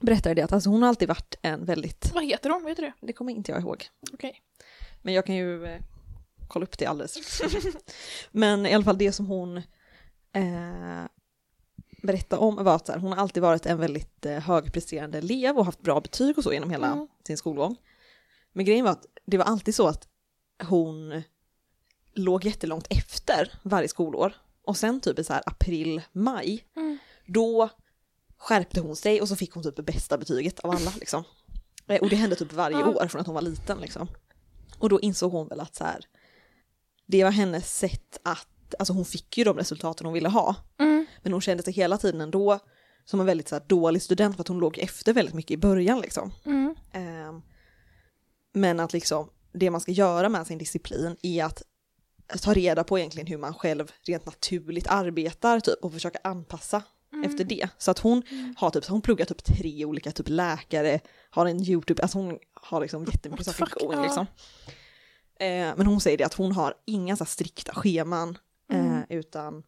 berättade 0.00 0.34
det 0.34 0.42
att 0.42 0.52
alltså 0.52 0.70
hon 0.70 0.82
har 0.82 0.88
alltid 0.88 1.08
varit 1.08 1.34
en 1.42 1.64
väldigt, 1.64 2.10
Vad 2.14 2.24
heter 2.24 2.50
hon? 2.50 2.64
Vet 2.64 2.76
du 2.76 2.82
det? 2.82 2.92
det 3.00 3.12
kommer 3.12 3.32
inte 3.32 3.52
jag 3.52 3.60
ihåg, 3.60 3.88
Okej. 4.12 4.40
men 5.02 5.14
jag 5.14 5.26
kan 5.26 5.34
ju 5.34 5.64
eh, 5.66 5.80
kolla 6.48 6.62
upp 6.64 6.78
det 6.78 6.86
alldeles. 6.86 7.42
Men 8.30 8.66
i 8.66 8.74
alla 8.74 8.84
fall 8.84 8.98
det 8.98 9.12
som 9.12 9.26
hon 9.26 9.56
eh, 10.32 11.04
berättade 12.02 12.42
om 12.42 12.64
var 12.64 12.74
att 12.76 12.88
här, 12.88 12.98
hon 12.98 13.12
har 13.12 13.18
alltid 13.18 13.42
varit 13.42 13.66
en 13.66 13.78
väldigt 13.78 14.26
eh, 14.26 14.38
högpresterande 14.38 15.18
elev 15.18 15.58
och 15.58 15.64
haft 15.64 15.80
bra 15.82 16.00
betyg 16.00 16.38
och 16.38 16.44
så 16.44 16.52
genom 16.52 16.70
hela 16.70 16.86
Mm. 16.92 17.08
sin 17.26 17.36
skolgång. 17.36 17.76
Men 18.52 18.64
grejen 18.64 18.84
var 18.84 18.92
att 18.92 19.06
det 19.26 19.38
var 19.38 19.44
alltid 19.44 19.74
så 19.74 19.86
att 19.88 20.08
hon 20.68 21.22
låg 22.14 22.44
jättelångt 22.44 22.86
efter 22.90 23.52
varje 23.62 23.88
skolår. 23.88 24.32
Och 24.64 24.76
sen 24.76 25.00
typ 25.00 25.18
i 25.18 25.24
så 25.24 25.32
här 25.32 25.42
april, 25.46 26.02
maj, 26.12 26.64
Mm. 26.76 26.98
då 27.26 27.68
skärpte 28.36 28.80
hon 28.80 28.96
sig 28.96 29.20
och 29.20 29.28
så 29.28 29.36
fick 29.36 29.52
hon 29.54 29.62
typ 29.62 29.76
det 29.76 29.82
bästa 29.82 30.18
betyget 30.18 30.60
av 30.60 30.70
alla 30.70 30.92
liksom. 31.00 31.24
Eh, 31.86 32.00
Och 32.00 32.08
det 32.08 32.16
hände 32.16 32.36
typ 32.36 32.52
varje 32.52 32.84
år 32.84 33.06
från 33.08 33.20
att 33.20 33.26
hon 33.26 33.34
var 33.34 33.42
liten 33.42 33.78
liksom. 33.80 34.08
Och 34.78 34.88
då 34.88 35.00
insåg 35.00 35.32
hon 35.32 35.48
väl 35.48 35.60
att 35.60 35.74
så 35.74 35.84
här, 35.84 36.00
det 37.06 37.24
var 37.24 37.30
hennes 37.30 37.78
sätt 37.78 38.18
att, 38.22 38.74
alltså 38.78 38.92
hon 38.92 39.04
fick 39.04 39.38
ju 39.38 39.44
de 39.44 39.56
resultaten 39.56 40.06
hon 40.06 40.14
ville 40.14 40.28
ha. 40.28 40.54
Mm. 40.78 41.01
Men 41.22 41.32
hon 41.32 41.40
kände 41.42 41.62
sig 41.62 41.72
hela 41.72 41.98
tiden 41.98 42.20
ändå 42.20 42.58
som 43.04 43.20
en 43.20 43.26
väldigt 43.26 43.48
så 43.48 43.54
här, 43.54 43.62
dålig 43.66 44.02
student 44.02 44.36
för 44.36 44.40
att 44.40 44.48
hon 44.48 44.58
låg 44.58 44.78
efter 44.78 45.12
väldigt 45.12 45.34
mycket 45.34 45.50
i 45.50 45.56
början 45.56 46.00
liksom. 46.00 46.32
Mm. 46.44 46.74
Ehm, 46.92 47.42
men 48.52 48.80
att 48.80 48.92
liksom 48.92 49.30
det 49.52 49.70
man 49.70 49.80
ska 49.80 49.92
göra 49.92 50.28
med 50.28 50.46
sin 50.46 50.58
disciplin 50.58 51.16
är 51.22 51.44
att 51.44 51.62
ta 52.42 52.52
reda 52.54 52.84
på 52.84 52.98
egentligen 52.98 53.26
hur 53.26 53.38
man 53.38 53.54
själv 53.54 53.92
rent 54.06 54.26
naturligt 54.26 54.86
arbetar 54.88 55.60
typ 55.60 55.78
och 55.84 55.92
försöka 55.92 56.18
anpassa 56.24 56.82
Mm. 57.12 57.30
efter 57.30 57.44
det. 57.44 57.68
Så 57.78 57.90
att 57.90 57.98
hon 57.98 58.22
har 58.56 58.70
typ, 58.70 58.86
hon 58.86 59.00
pluggar 59.02 59.24
typ 59.24 59.44
tre 59.44 59.84
olika 59.84 60.12
typ 60.12 60.28
läkare, 60.28 61.00
har 61.30 61.46
en 61.46 61.62
YouTube, 61.68 62.02
alltså 62.02 62.18
hon 62.18 62.38
har 62.54 62.80
liksom 62.80 63.04
jättemycket 63.04 63.46
the 63.46 63.52
saker 63.52 63.92
Ja. 63.92 64.02
liksom. 64.02 64.26
Eh, 65.40 65.72
men 65.76 65.86
hon 65.86 66.00
säger 66.00 66.18
det 66.18 66.24
att 66.24 66.34
hon 66.34 66.52
har 66.52 66.74
inga 66.86 67.16
så 67.16 67.24
strikta 67.24 67.74
scheman 67.74 68.38
eh, 68.72 68.86
Mm. 68.86 69.02
utan 69.08 69.62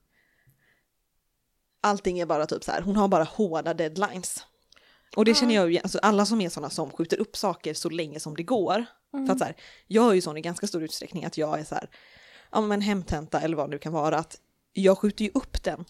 allting 1.84 2.18
är 2.18 2.26
bara 2.26 2.46
typ 2.46 2.64
så 2.64 2.72
här, 2.72 2.82
hon 2.82 2.96
har 2.96 3.08
bara 3.08 3.24
hårda 3.24 3.74
deadlines. 3.74 4.46
Och 5.16 5.24
det 5.24 5.34
känner 5.34 5.54
jag 5.54 5.72
ju, 5.72 5.78
alltså 5.78 5.98
alla 5.98 6.26
som 6.26 6.40
är 6.40 6.48
sådana 6.48 6.70
som 6.70 6.90
skjuter 6.90 7.20
upp 7.20 7.36
saker 7.36 7.74
så 7.74 7.88
länge 7.90 8.20
som 8.20 8.36
det 8.36 8.42
går. 8.42 8.84
Mm. 9.14 9.26
För 9.26 9.32
att 9.32 9.38
så 9.38 9.44
här, 9.44 9.56
jag 9.86 10.10
är 10.10 10.14
ju 10.14 10.20
sån 10.20 10.36
i 10.36 10.40
ganska 10.40 10.66
stor 10.66 10.82
utsträckning 10.82 11.24
att 11.24 11.38
jag 11.38 11.60
är 11.60 11.64
så 11.64 11.74
här, 11.74 11.90
ja 12.52 12.60
men 12.60 12.80
hemtenta 12.80 13.40
eller 13.40 13.56
vad 13.56 13.66
det 13.66 13.70
nu 13.70 13.78
kan 13.78 13.92
vara, 13.92 14.18
att 14.18 14.36
jag 14.72 14.98
skjuter 14.98 15.24
ju 15.24 15.30
upp 15.34 15.62
den 15.62 15.84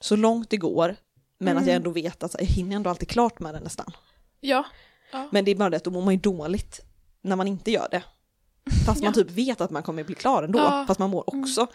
så 0.00 0.16
långt 0.16 0.50
det 0.50 0.56
går, 0.56 0.96
men 1.38 1.56
att 1.56 1.62
jag 1.66 1.72
Mm. 1.74 1.76
ändå 1.76 1.90
vet 1.90 2.22
att 2.22 2.34
jag 2.38 2.46
hinner 2.46 2.76
ändå 2.76 2.90
alltid 2.90 3.08
klart 3.08 3.40
med 3.40 3.54
den 3.54 3.62
nästan. 3.62 3.92
Ja. 4.40 4.64
ja. 5.12 5.28
Men 5.32 5.44
det 5.44 5.50
är 5.50 5.54
bara 5.56 5.70
det 5.70 5.76
att 5.76 5.84
då 5.84 5.90
mår 5.90 6.02
man 6.02 6.14
ju 6.14 6.20
dåligt 6.20 6.80
när 7.22 7.36
man 7.36 7.48
inte 7.48 7.70
gör 7.70 7.88
det. 7.90 8.02
Fast 8.86 9.02
man 9.02 9.12
Ja. 9.16 9.22
typ 9.22 9.30
vet 9.30 9.60
att 9.60 9.70
man 9.70 9.82
kommer 9.82 10.04
bli 10.04 10.14
klar 10.14 10.42
ändå, 10.42 10.58
Ja. 10.58 10.84
fast 10.88 11.00
man 11.00 11.10
mår 11.10 11.34
också 11.36 11.66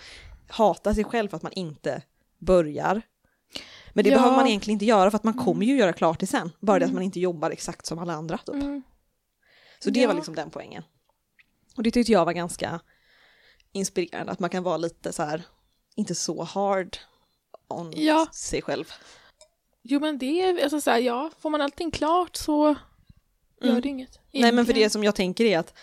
hata 0.49 0.93
sig 0.95 1.03
själv 1.03 1.29
för 1.29 1.37
att 1.37 1.43
man 1.43 1.51
inte 1.53 2.01
börjar. 2.39 3.01
Men 3.93 4.03
det 4.03 4.09
Ja. 4.09 4.17
behöver 4.17 4.35
man 4.37 4.47
egentligen 4.47 4.75
inte 4.75 4.85
göra 4.85 5.11
för 5.11 5.15
att 5.15 5.23
man 5.23 5.33
kommer 5.33 5.65
ju 5.65 5.75
göra 5.77 5.93
klart 5.93 6.19
det 6.19 6.27
sen. 6.27 6.51
Bara 6.59 6.79
det 6.79 6.85
att 6.85 6.89
Mm. 6.89 6.95
man 6.95 7.03
inte 7.03 7.19
jobbar 7.19 7.51
exakt 7.51 7.85
som 7.85 7.99
alla 7.99 8.13
andra. 8.13 8.37
Typ. 8.37 8.55
Mm. 8.55 8.81
Så 9.83 9.89
det 9.89 9.99
Ja. 9.99 10.07
var 10.07 10.15
liksom 10.15 10.35
den 10.35 10.49
poängen. 10.49 10.83
Och 11.77 11.83
det 11.83 11.91
tyckte 11.91 12.11
jag 12.11 12.25
var 12.25 12.33
ganska 12.33 12.79
inspirerande, 13.71 14.31
att 14.31 14.39
man 14.39 14.49
kan 14.49 14.63
vara 14.63 14.77
lite 14.77 15.13
så 15.13 15.23
här, 15.23 15.43
inte 15.95 16.15
så 16.15 16.43
hard 16.43 16.97
on 17.67 17.93
Ja. 17.95 18.27
sig 18.33 18.61
själv. 18.61 18.85
Jo 19.83 19.99
men 19.99 20.17
det 20.17 20.41
är, 20.41 20.63
alltså 20.63 20.81
så 20.81 20.91
här, 20.91 20.99
ja, 20.99 21.31
får 21.39 21.49
man 21.49 21.61
allting 21.61 21.91
klart 21.91 22.35
så 22.35 22.75
gör 23.61 23.69
Mm. 23.69 23.81
det 23.81 23.87
inget. 23.89 24.19
Nej 24.31 24.41
men 24.41 24.41
för 24.41 24.53
Egentligen. 24.57 24.83
det 24.85 24.89
som 24.89 25.03
jag 25.03 25.15
tänker 25.15 25.45
är 25.45 25.59
att 25.59 25.73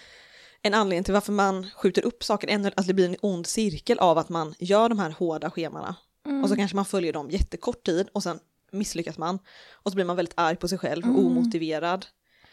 en 0.62 0.75
anledning 0.75 1.05
till 1.05 1.15
varför 1.15 1.33
man 1.33 1.71
skjuter 1.71 2.05
upp 2.05 2.25
saker, 2.25 2.49
ännu- 2.49 2.73
att 2.77 2.87
det 2.87 2.95
blir 2.95 3.09
en 3.09 3.17
ond 3.23 3.47
cirkel 3.47 3.99
av 3.99 4.19
att 4.19 4.29
man 4.29 4.55
gör 4.59 4.88
de 4.88 4.99
här 4.99 5.11
hårda 5.11 5.50
schemana 5.50 5.97
Mm. 6.28 6.42
och 6.42 6.49
så 6.49 6.56
kanske 6.56 6.76
man 6.76 6.85
följer 6.85 7.12
dem 7.12 7.30
jättekort 7.30 7.85
tid 7.87 8.08
och 8.12 8.23
sen 8.23 8.40
misslyckas 8.73 9.18
man 9.18 9.38
och 9.73 9.90
så 9.90 9.94
blir 9.94 10.04
man 10.04 10.16
väldigt 10.16 10.35
arg 10.37 10.56
på 10.56 10.68
sig 10.68 10.78
själv, 10.78 11.04
Mm. 11.04 11.26
omotiverad. 11.26 12.06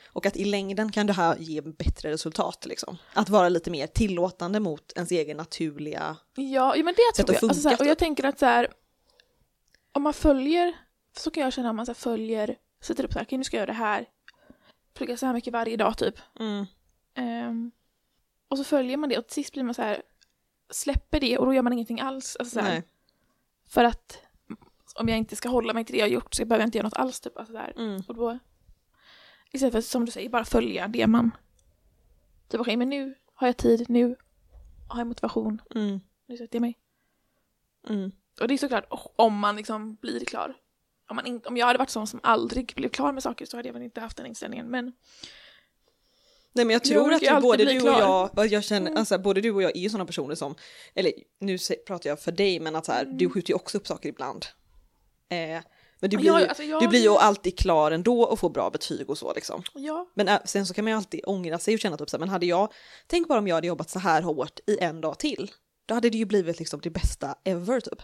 Och 0.08 0.26
att 0.26 0.38
i 0.38 0.46
längden 0.46 0.92
kan 0.92 1.08
det 1.08 1.14
här 1.14 1.38
ge 1.38 1.62
bättre 1.62 2.12
resultat 2.12 2.66
liksom. 2.66 2.98
Att 3.14 3.30
vara 3.30 3.50
lite 3.50 3.72
mer 3.72 3.88
tillåtande 3.88 4.60
mot 4.60 4.92
ens 4.96 5.12
egen 5.12 5.38
naturliga... 5.38 6.18
Ja, 6.36 6.76
ja 6.76 6.84
men 6.84 6.94
det 6.94 7.02
Sätt 7.16 7.26
tror 7.26 7.36
att 7.36 7.42
jag. 7.42 7.50
Alltså, 7.50 7.62
så 7.62 7.70
här, 7.70 7.76
funka, 7.76 7.84
och 7.84 7.90
jag 7.90 7.98
typ. 7.98 8.06
tänker 8.06 8.24
att 8.24 8.40
så 8.40 8.46
här, 8.46 8.68
om 9.92 10.02
man 10.04 10.14
följer, 10.14 10.74
så 11.18 11.32
kan 11.32 11.44
jag 11.44 11.54
känna 11.54 11.70
om 11.70 11.76
man 11.76 11.86
så 11.86 11.90
här, 11.90 11.96
följer, 11.96 12.58
sätter 12.82 13.06
upp 13.06 13.14
så 13.14 13.20
här, 13.20 13.26
okej 13.26 13.38
nu 13.38 13.44
ska 13.44 13.58
jag 13.58 13.62
göra 13.62 13.72
det 13.72 13.78
här, 13.78 14.06
plugga 14.94 15.18
så 15.18 15.26
här 15.26 15.34
mycket 15.34 15.54
varje 15.54 15.78
dag 15.78 15.98
typ. 15.98 16.16
Mm. 16.40 16.66
Ehm, 17.16 17.72
och 18.48 18.58
så 18.58 18.64
följer 18.64 18.98
man 18.98 19.10
det 19.10 19.18
och 19.18 19.28
till 19.28 19.34
sist 19.34 19.54
blir 19.54 19.64
man 19.64 19.74
så 19.74 19.82
här, 19.82 20.02
släpper 20.72 21.20
det 21.20 21.38
och 21.38 21.46
då 21.46 21.54
gör 21.54 21.62
man 21.62 21.74
ingenting 21.74 22.00
alls. 22.00 22.36
Alltså, 22.40 22.60
så 22.60 22.66
här. 22.66 22.84
För 23.68 23.84
att 23.84 24.22
om 24.96 25.10
jag 25.10 25.18
inte 25.18 25.36
ska 25.36 25.50
hålla 25.50 25.74
mig 25.74 25.86
till 25.86 25.94
det 25.94 26.00
jag 26.00 26.10
gjort 26.10 26.34
så 26.34 26.46
behöver 26.46 26.62
jag 26.62 26.68
inte 26.68 26.78
göra 26.78 26.88
något 26.88 26.98
alls 26.98 27.20
typ. 27.20 27.38
Alltså. 27.38 27.58
Mm. 27.58 28.02
Och 28.08 28.16
då, 28.16 28.40
istället 29.52 29.74
för 29.74 29.82
som 29.82 30.06
du 30.06 30.12
säger, 30.12 30.30
bara 30.30 30.46
följa 30.46 30.88
det 30.88 31.08
man, 31.08 31.32
typ 32.48 32.62
okej 32.62 32.78
men 32.78 32.90
nu 32.90 33.16
har 33.34 33.48
jag 33.48 33.58
tid, 33.58 33.90
nu 33.90 34.16
har 34.88 35.00
jag 35.00 35.08
motivation, 35.08 35.62
Mm. 35.76 36.00
nu 36.26 36.38
sätter 36.38 36.56
jag 36.56 36.62
mig. 36.62 36.78
Mm. 37.90 38.12
Och 38.42 38.48
det 38.48 38.54
är 38.54 38.58
såklart 38.58 38.86
om 39.16 39.40
man 39.40 39.56
liksom 39.56 39.96
blir 39.96 40.26
klar. 40.26 40.58
Om, 41.10 41.16
man 41.16 41.26
inte, 41.26 41.50
om 41.50 41.58
jag 41.58 41.66
hade 41.66 41.80
varit 41.80 41.90
sån 41.90 42.08
som 42.08 42.20
aldrig 42.24 42.74
blev 42.76 42.90
klar 42.90 43.12
med 43.12 43.24
saker 43.24 43.46
så 43.46 43.58
hade 43.58 43.70
jag 43.70 43.74
väl 43.74 43.84
inte 43.84 44.02
haft 44.02 44.18
den 44.18 44.26
inställningen. 44.26 44.68
Men 44.68 44.94
Nej 46.56 46.66
men 46.66 46.74
jag 46.74 46.80
Jag 46.80 46.84
tror 46.84 47.08
brukar 47.08 47.36
att 47.36 47.42
både 47.44 47.66
du 47.66 47.82
och 47.82 48.00
jag, 48.00 48.48
jag 48.48 48.64
känner, 48.64 48.88
Mm. 48.88 48.98
alltså 49.00 49.18
både 49.18 49.42
du 49.42 49.52
och 49.52 49.62
jag 49.64 49.76
är 49.78 49.80
ju 49.80 49.90
sådana 49.90 50.06
personer 50.06 50.36
som, 50.36 50.56
eller 50.96 51.12
nu 51.40 51.58
pratar 51.88 52.10
jag 52.10 52.20
för 52.20 52.32
dig 52.32 52.60
men 52.60 52.76
att 52.76 52.86
så 52.86 52.92
här, 52.92 53.04
Mm. 53.04 53.18
du 53.18 53.30
skjuter 53.30 53.50
ju 53.50 53.56
också 53.56 53.78
upp 53.78 53.88
saker 53.88 54.10
ibland. 54.10 54.46
Eh, 55.30 55.62
men 56.00 56.10
du 56.10 56.18
blir, 56.18 56.28
Ja, 56.28 56.40
ju, 56.42 56.48
alltså 56.48 56.64
jag- 56.64 56.82
du 56.82 56.88
blir 56.88 57.02
ju 57.02 57.10
alltid 57.18 57.58
klar 57.60 57.92
ändå 57.92 58.24
och 58.24 58.40
får 58.40 58.50
bra 58.50 58.70
betyg 58.70 59.10
och 59.10 59.18
så 59.18 59.34
liksom. 59.34 59.64
ja, 59.74 60.08
Men 60.14 60.28
äh, 60.28 60.40
sen 60.46 60.66
så 60.66 60.74
kan 60.74 60.86
man 60.86 60.92
ju 60.92 60.98
alltid 60.98 61.22
ångra 61.26 61.60
sig 61.60 61.74
och 61.74 61.80
känna 61.80 61.98
typ 61.98 62.10
så 62.10 62.18
här, 62.18 62.20
men 62.20 62.30
hade 62.30 62.46
jag, 62.46 62.74
tänk 63.08 63.28
bara 63.28 63.40
om 63.40 63.48
jag 63.48 63.56
hade 63.56 63.68
jobbat 63.68 63.90
så 63.90 64.00
här 64.00 64.22
hårt 64.22 64.60
i 64.68 64.78
en 64.80 65.02
dag 65.02 65.20
till. 65.20 65.52
Då 65.86 65.94
hade 65.94 66.10
det 66.10 66.18
ju 66.18 66.26
blivit 66.26 66.60
liksom 66.60 66.80
det 66.84 66.90
bästa 66.90 67.36
ever 67.44 67.80
typ. 67.80 68.02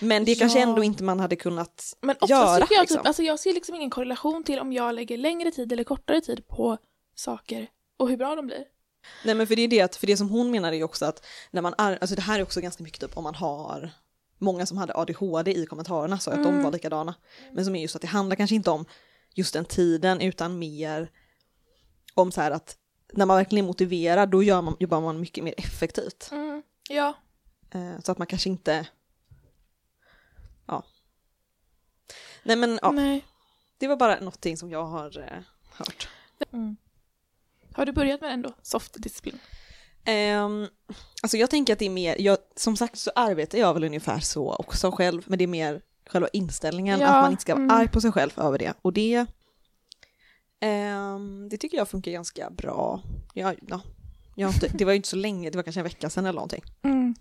Men 0.00 0.24
det 0.24 0.34
kanske 0.34 0.58
Ja. 0.58 0.62
ändå 0.68 0.82
inte 0.84 1.02
man 1.04 1.20
hade 1.20 1.36
kunnat 1.36 1.94
men 2.00 2.16
göra. 2.28 2.60
tycker 2.60 2.74
jag 2.74 2.82
liksom. 2.82 2.98
typ, 2.98 3.06
alltså 3.06 3.22
jag 3.22 3.40
ser 3.40 3.52
liksom 3.52 3.74
ingen 3.74 3.90
korrelation 3.90 4.44
till 4.44 4.58
om 4.58 4.72
jag 4.72 4.94
lägger 4.94 5.18
längre 5.18 5.50
tid 5.50 5.72
eller 5.72 5.84
kortare 5.84 6.20
tid 6.20 6.48
på 6.48 6.78
saker 7.14 7.66
och 7.96 8.08
hur 8.08 8.16
bra 8.16 8.34
de 8.36 8.46
blir. 8.46 8.64
Nej 9.24 9.34
men 9.34 9.46
för 9.46 9.56
det 9.56 9.62
är 9.62 9.68
det 9.68 9.80
att, 9.80 9.96
för 9.96 10.06
det 10.06 10.16
som 10.16 10.28
hon 10.28 10.50
menar 10.50 10.72
är 10.72 10.76
ju 10.76 10.84
också 10.84 11.04
att 11.04 11.26
när 11.50 11.62
man, 11.62 11.74
ar- 11.78 11.98
alltså 12.00 12.16
det 12.16 12.22
här 12.22 12.38
är 12.38 12.42
också 12.42 12.60
ganska 12.60 12.82
mycket 12.84 13.00
typ 13.00 13.16
om 13.16 13.24
man 13.24 13.34
har 13.34 13.90
många 14.38 14.66
som 14.66 14.78
hade 14.78 14.94
ADHD 14.94 15.52
i 15.58 15.66
kommentarerna 15.66 16.18
så 16.18 16.30
att 16.30 16.42
de 16.42 16.48
Mm. 16.48 16.62
var 16.62 16.70
likadana. 16.72 17.14
Men 17.52 17.64
som 17.64 17.76
är 17.76 17.82
just 17.82 17.96
att 17.96 18.02
det 18.02 18.08
handlar 18.08 18.36
kanske 18.36 18.54
inte 18.56 18.70
om 18.70 18.84
just 19.34 19.52
den 19.54 19.64
tiden 19.64 20.20
utan 20.20 20.58
mer 20.58 21.10
om 22.14 22.32
så 22.32 22.40
här 22.40 22.50
att 22.50 22.76
när 23.12 23.26
man 23.26 23.36
verkligen 23.36 23.64
är 23.64 23.66
motiverad 23.66 24.28
då 24.30 24.42
gör 24.42 24.62
man, 24.62 24.76
jobbar 24.80 25.00
man 25.00 25.20
mycket 25.20 25.44
mer 25.44 25.54
effektivt. 25.56 26.28
Mm. 26.32 26.62
Ja, 26.88 27.14
Eh, 27.74 28.00
så 28.00 28.12
att 28.12 28.18
man 28.18 28.26
kanske 28.26 28.48
inte, 28.48 28.86
ja. 30.66 30.82
Nej 32.42 32.56
men 32.56 32.78
ja, 32.82 32.90
nej. 32.90 33.24
det 33.78 33.88
var 33.88 33.96
bara 33.96 34.18
någonting 34.18 34.56
som 34.56 34.70
jag 34.70 34.84
har 34.84 35.18
eh, 35.18 35.42
hört. 35.72 36.08
Mm. 36.52 36.76
Har 37.74 37.86
du 37.86 37.92
börjat 37.92 38.20
med 38.20 38.30
den 38.30 38.42
då? 38.42 38.52
Soft 38.62 39.02
disciplin? 39.02 39.38
Um, 40.36 40.68
alltså 41.22 41.36
jag 41.36 41.50
tänker 41.50 41.72
att 41.72 41.78
det 41.78 41.86
är 41.86 41.90
mer, 41.90 42.16
jag, 42.18 42.38
som 42.56 42.76
sagt 42.76 42.98
så 42.98 43.10
arbetar 43.14 43.58
jag 43.58 43.74
väl 43.74 43.84
ungefär 43.84 44.20
så 44.20 44.54
också 44.54 44.90
själv, 44.90 45.22
men 45.26 45.38
det 45.38 45.44
är 45.44 45.48
mer 45.48 45.80
själva 46.06 46.28
inställningen, 46.32 47.00
Ja, 47.00 47.06
att 47.06 47.22
man 47.22 47.30
inte 47.30 47.42
ska 47.42 47.54
vara 47.54 47.64
mm. 47.64 47.76
arg 47.76 47.88
på 47.88 48.00
sig 48.00 48.12
själv 48.12 48.30
över 48.36 48.58
det. 48.58 48.74
Och 48.82 48.92
det, 48.92 49.26
ehm, 50.60 51.48
det 51.48 51.56
tycker 51.56 51.76
jag 51.76 51.88
funkar 51.88 52.10
ganska 52.10 52.50
bra. 52.50 53.02
Jag, 53.34 53.58
ja, 53.68 53.80
jag 54.36 54.50
inte, 54.50 54.68
det 54.68 54.84
var 54.84 54.92
ju 54.92 54.96
inte 54.96 55.08
så 55.08 55.16
länge, 55.16 55.50
det 55.50 55.58
var 55.58 55.62
kanske 55.62 55.80
en 55.80 55.84
vecka 55.84 56.10
sedan 56.10 56.26
eller 56.26 56.34
någonting. 56.34 56.62
Mm. 56.82 57.14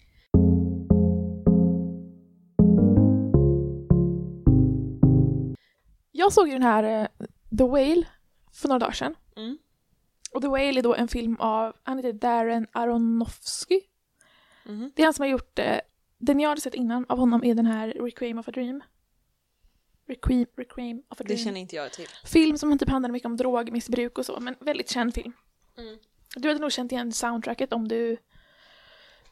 Jag 6.11 6.33
såg 6.33 6.47
ju 6.47 6.53
den 6.53 6.63
här 6.63 6.83
eh, 6.83 7.27
The 7.57 7.63
Whale 7.63 8.03
för 8.53 8.67
några 8.67 8.79
dagar 8.79 8.91
sedan. 8.91 9.15
Mm. 9.35 9.57
Och 10.33 10.41
The 10.41 10.47
Whale 10.47 10.79
är 10.79 10.83
då 10.83 10.95
en 10.95 11.07
film 11.07 11.35
av, 11.39 11.75
han 11.83 11.97
heter 11.97 12.13
Darren 12.13 12.67
Aronofsky. 12.71 13.81
Mhm. 14.65 14.91
Det 14.95 15.01
är 15.01 15.05
han 15.05 15.13
som 15.13 15.23
har 15.23 15.29
gjort, 15.29 15.59
eh, 15.59 15.79
den 16.17 16.39
jag 16.39 16.49
hade 16.49 16.61
sett 16.61 16.73
innan 16.75 17.05
av 17.09 17.17
honom 17.17 17.43
är 17.43 17.55
den 17.55 17.65
här 17.65 17.87
Requiem 17.87 18.37
of 18.39 18.47
a 18.47 18.51
Dream. 18.51 18.81
Requiem, 20.07 20.45
Requiem 20.57 20.97
of 20.97 21.03
a 21.11 21.15
Det 21.17 21.23
Dream. 21.23 21.37
känner 21.37 21.59
inte 21.59 21.75
jag 21.75 21.91
till. 21.93 22.07
Film 22.25 22.57
som 22.57 22.77
typ 22.77 22.89
handlar 22.89 23.09
mycket 23.11 23.25
om 23.25 23.37
drogmissbruk 23.37 24.17
och 24.17 24.25
så, 24.25 24.39
men 24.39 24.55
väldigt 24.59 24.89
känd 24.89 25.13
film. 25.13 25.33
Mm. 25.77 25.97
Du 26.35 26.47
hade 26.47 26.59
nog 26.59 26.71
känt 26.71 26.91
igen 26.91 27.11
soundtracket 27.11 27.73
om 27.73 27.87
du 27.87 28.17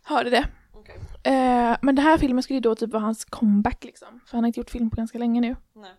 hörde 0.03 0.29
det. 0.29 0.47
Okay. 0.73 0.95
Eh, 1.33 1.77
men 1.81 1.95
den 1.95 2.05
här 2.05 2.17
filmen 2.17 2.43
skulle 2.43 2.57
ju 2.57 2.61
då 2.61 2.75
typ 2.75 2.89
vara 2.89 3.03
hans 3.03 3.25
comeback 3.25 3.83
liksom. 3.83 4.19
För 4.25 4.37
han 4.37 4.43
har 4.43 4.47
inte 4.47 4.59
gjort 4.59 4.69
film 4.69 4.89
på 4.89 4.95
ganska 4.95 5.17
länge 5.17 5.41
nu. 5.41 5.55
Nej. 5.73 5.91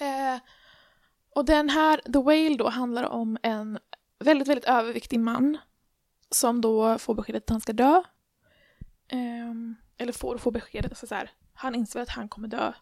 Eh, 0.00 0.40
och 1.34 1.44
den 1.44 1.68
här, 1.68 2.00
The 2.12 2.18
Whale 2.18 2.56
då, 2.56 2.68
handlar 2.68 3.04
om 3.04 3.38
en 3.42 3.78
väldigt, 4.18 4.48
väldigt 4.48 4.64
överviktig 4.64 5.20
man 5.20 5.58
som 6.30 6.60
då 6.60 6.98
får 6.98 7.14
beskedet 7.14 7.42
att 7.44 7.50
han 7.50 7.60
ska 7.60 7.72
dö. 7.72 8.02
Ehm, 9.08 9.76
eller 9.98 10.12
får 10.12 10.38
få 10.38 10.50
beskedet, 10.50 10.92
alltså 10.92 11.06
så 11.06 11.14
här, 11.14 11.30
han 11.54 11.74
inser 11.74 12.00
att 12.00 12.08
han 12.08 12.28
kommer 12.28 12.48
dö 12.48 12.72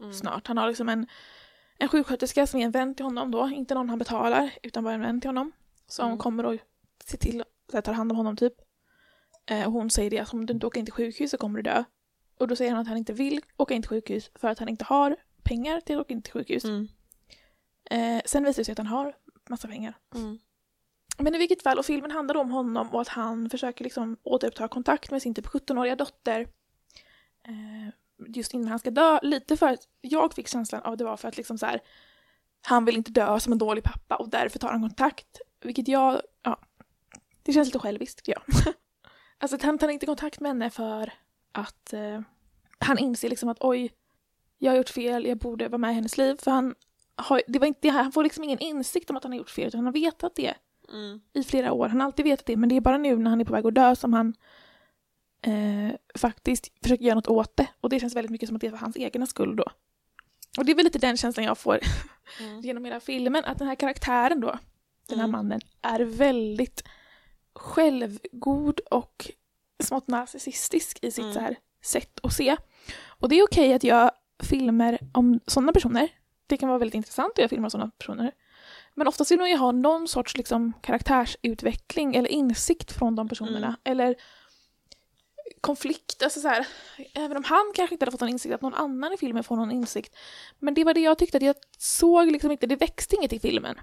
Mm. 0.00 0.12
snart. 0.14 0.46
Han 0.46 0.58
har 0.58 0.68
liksom 0.68 0.88
en, 0.88 1.06
en 1.78 1.88
sjuksköterska 1.88 2.46
som 2.46 2.60
är 2.60 2.64
en 2.64 2.70
vän 2.70 2.94
till 2.94 3.04
honom 3.04 3.30
då, 3.30 3.48
inte 3.48 3.74
någon 3.74 3.88
han 3.88 3.98
betalar, 3.98 4.50
utan 4.62 4.84
bara 4.84 4.94
en 4.94 5.00
vän 5.00 5.20
till 5.20 5.28
honom. 5.28 5.52
Som 5.86 6.06
Mm. 6.06 6.18
kommer 6.18 6.46
och 6.46 6.56
ser 7.04 7.18
till 7.18 7.44
att 7.72 7.84
ta 7.84 7.92
hand 7.92 8.10
om 8.12 8.16
honom 8.16 8.36
typ. 8.36 8.52
Eh, 9.46 9.66
och 9.66 9.72
hon 9.72 9.90
säger 9.90 10.10
det 10.10 10.18
att 10.18 10.32
om 10.34 10.46
du 10.46 10.52
inte 10.52 10.66
åker 10.66 10.80
in 10.80 10.86
till 10.86 10.92
sjukhus 10.92 11.30
så 11.30 11.36
kommer 11.38 11.56
du 11.58 11.62
dö. 11.62 11.84
Och 12.38 12.48
då 12.48 12.56
säger 12.56 12.70
han 12.72 12.80
att 12.80 12.88
han 12.88 12.96
inte 12.96 13.12
vill 13.12 13.40
åka 13.56 13.74
in 13.74 13.82
till 13.82 13.88
sjukhus 13.88 14.30
för 14.34 14.48
att 14.48 14.58
han 14.58 14.68
inte 14.68 14.84
har 14.84 15.16
pengar 15.42 15.80
till 15.80 15.96
att 15.96 16.00
åka 16.00 16.14
in 16.14 16.22
till 16.22 16.32
sjukhus. 16.32 16.64
Mm. 16.64 16.88
Eh, 17.90 18.22
sen 18.24 18.44
visar 18.44 18.60
det 18.60 18.64
sig 18.64 18.72
att 18.72 18.78
han 18.78 18.86
har 18.86 19.16
massa 19.52 19.68
pengar. 19.68 19.94
Mm. 20.14 20.38
Men 21.18 21.34
i 21.34 21.38
vilket 21.38 21.62
fall, 21.62 21.78
och 21.78 21.86
filmen 21.86 22.10
handlar 22.10 22.36
om 22.36 22.50
honom 22.50 22.88
och 22.88 23.00
att 23.00 23.08
han 23.08 23.50
försöker 23.50 23.84
liksom 23.84 24.16
återuppta 24.22 24.68
kontakt 24.68 25.10
med 25.10 25.22
sin 25.22 25.34
typ 25.34 25.46
17-åriga 25.46 25.96
dotter. 25.96 26.40
Eh, 27.48 27.92
just 28.28 28.54
innan 28.54 28.68
han 28.68 28.78
ska 28.78 28.90
dö. 28.90 29.18
Lite 29.22 29.56
för 29.56 29.68
att 29.68 29.88
jag 30.00 30.34
fick 30.34 30.48
känslan 30.48 30.82
av 30.82 30.92
att 30.92 30.98
det 30.98 31.04
var 31.04 31.16
för 31.16 31.28
att 31.28 31.36
liksom 31.36 31.58
så 31.58 31.66
här, 31.66 31.80
han 32.62 32.84
vill 32.84 32.96
inte 32.96 33.10
dö 33.10 33.40
som 33.40 33.52
en 33.52 33.58
dålig 33.58 33.84
pappa 33.84 34.16
och 34.16 34.28
därför 34.28 34.58
tar 34.58 34.70
han 34.70 34.80
kontakt. 34.80 35.40
Vilket 35.60 35.88
jag, 35.88 36.22
ja, 36.42 36.60
det 37.42 37.52
känns 37.52 37.68
lite 37.68 37.78
själviskt 37.78 38.18
tycker 38.18 38.32
jag. 38.32 38.74
alltså 39.38 39.54
att 39.56 39.62
han 39.62 39.78
tar 39.78 39.88
inte 39.88 40.06
kontakt 40.06 40.40
med 40.40 40.50
henne 40.50 40.70
för 40.70 41.12
att 41.52 41.92
eh, 41.92 42.20
han 42.78 42.98
inser 42.98 43.28
liksom 43.28 43.48
att 43.48 43.60
oj, 43.60 43.92
jag 44.58 44.72
har 44.72 44.76
gjort 44.76 44.88
fel, 44.88 45.26
jag 45.26 45.38
borde 45.38 45.68
vara 45.68 45.78
med 45.78 45.90
i 45.90 45.94
hennes 45.94 46.18
liv. 46.18 46.36
För 46.40 46.50
han, 46.50 46.74
har, 47.16 47.42
det 47.46 47.58
var 47.58 47.66
inte, 47.66 47.88
han 47.88 48.12
får 48.12 48.22
liksom 48.24 48.44
ingen 48.44 48.58
insikt 48.58 49.10
om 49.10 49.16
att 49.16 49.22
han 49.22 49.32
har 49.32 49.38
gjort 49.38 49.50
fel 49.50 49.66
utan 49.68 49.78
han 49.78 49.86
har 49.86 49.92
vetat 49.92 50.36
det 50.36 50.54
Mm. 50.92 51.20
i 51.32 51.42
flera 51.44 51.72
år. 51.72 51.88
Han 51.88 52.00
har 52.00 52.06
alltid 52.06 52.24
vetat 52.24 52.46
det, 52.46 52.56
men 52.56 52.68
det 52.68 52.76
är 52.76 52.80
bara 52.80 52.98
nu 52.98 53.16
när 53.16 53.30
han 53.30 53.40
är 53.40 53.44
på 53.44 53.52
väg 53.52 53.66
att 53.66 53.74
dö 53.74 53.96
som 53.96 54.12
han 54.12 54.34
eh, 55.46 55.94
faktiskt 56.14 56.68
försöker 56.82 57.04
göra 57.04 57.14
något 57.14 57.28
åt 57.28 57.56
det. 57.56 57.66
Och 57.80 57.88
det 57.90 58.00
känns 58.00 58.16
väldigt 58.16 58.30
mycket 58.30 58.48
som 58.48 58.56
att 58.56 58.60
det 58.60 58.66
är 58.66 58.70
för 58.70 58.76
hans 58.78 58.96
egna 58.96 59.26
skull 59.26 59.56
då. 59.56 59.64
Och 60.58 60.64
det 60.64 60.72
är 60.72 60.76
väl 60.76 60.84
lite 60.84 60.98
den 60.98 61.16
känslan 61.16 61.46
jag 61.46 61.58
får 61.58 61.78
Mm. 62.40 62.60
genom 62.60 62.84
hela 62.84 63.00
filmen, 63.00 63.44
att 63.44 63.58
den 63.58 63.68
här 63.68 63.74
karaktären 63.74 64.40
då, 64.40 64.58
den 65.08 65.18
här 65.18 65.24
Mm. 65.28 65.30
mannen, 65.32 65.60
är 65.82 66.00
väldigt 66.00 66.82
självgod 67.54 68.80
och 68.80 69.30
smått 69.82 70.08
narcissistisk 70.08 70.98
i 71.02 71.10
sitt 71.10 71.22
Mm. 71.22 71.34
så 71.34 71.40
här 71.40 71.56
sätt 71.82 72.20
att 72.22 72.32
se. 72.32 72.56
Och 73.08 73.28
det 73.28 73.38
är 73.38 73.42
okej 73.44 73.74
att 73.74 73.84
göra 73.84 74.10
filmer 74.42 74.98
om 75.12 75.40
sådana 75.46 75.72
personer. 75.72 76.08
Det 76.52 76.56
kan 76.56 76.68
vara 76.68 76.78
väldigt 76.78 76.94
intressant 76.94 77.32
att 77.32 77.38
göra 77.38 77.48
filmer 77.48 77.66
om 77.66 77.70
sådana 77.70 77.90
personer. 77.98 78.32
Men 78.94 79.06
oftast 79.06 79.30
vill 79.30 79.38
man 79.38 79.50
ju 79.50 79.56
ha 79.56 79.72
någon 79.72 80.08
sorts 80.08 80.36
liksom, 80.36 80.72
karaktärsutveckling 80.82 82.14
eller 82.14 82.30
insikt 82.30 82.92
från 82.92 83.16
de 83.16 83.28
personerna. 83.28 83.66
Mm. 83.66 83.78
Eller 83.84 84.14
konflikt, 85.60 86.22
alltså 86.22 86.40
så 86.40 86.48
här, 86.48 86.66
även 87.14 87.36
om 87.36 87.44
han 87.44 87.72
kanske 87.74 87.94
inte 87.94 88.02
hade 88.02 88.12
fått 88.12 88.20
någon 88.20 88.30
insikt, 88.30 88.54
att 88.54 88.62
någon 88.62 88.74
annan 88.74 89.12
i 89.12 89.16
filmen 89.16 89.44
får 89.44 89.56
någon 89.56 89.70
insikt. 89.70 90.16
Men 90.58 90.74
det 90.74 90.84
var 90.84 90.94
det 90.94 91.00
jag 91.00 91.18
tyckte, 91.18 91.36
att 91.36 91.42
jag 91.42 91.56
såg 91.78 92.32
liksom 92.32 92.50
inte, 92.50 92.66
det 92.66 92.76
växte 92.76 93.16
inget 93.16 93.32
i 93.32 93.40
filmen. 93.40 93.80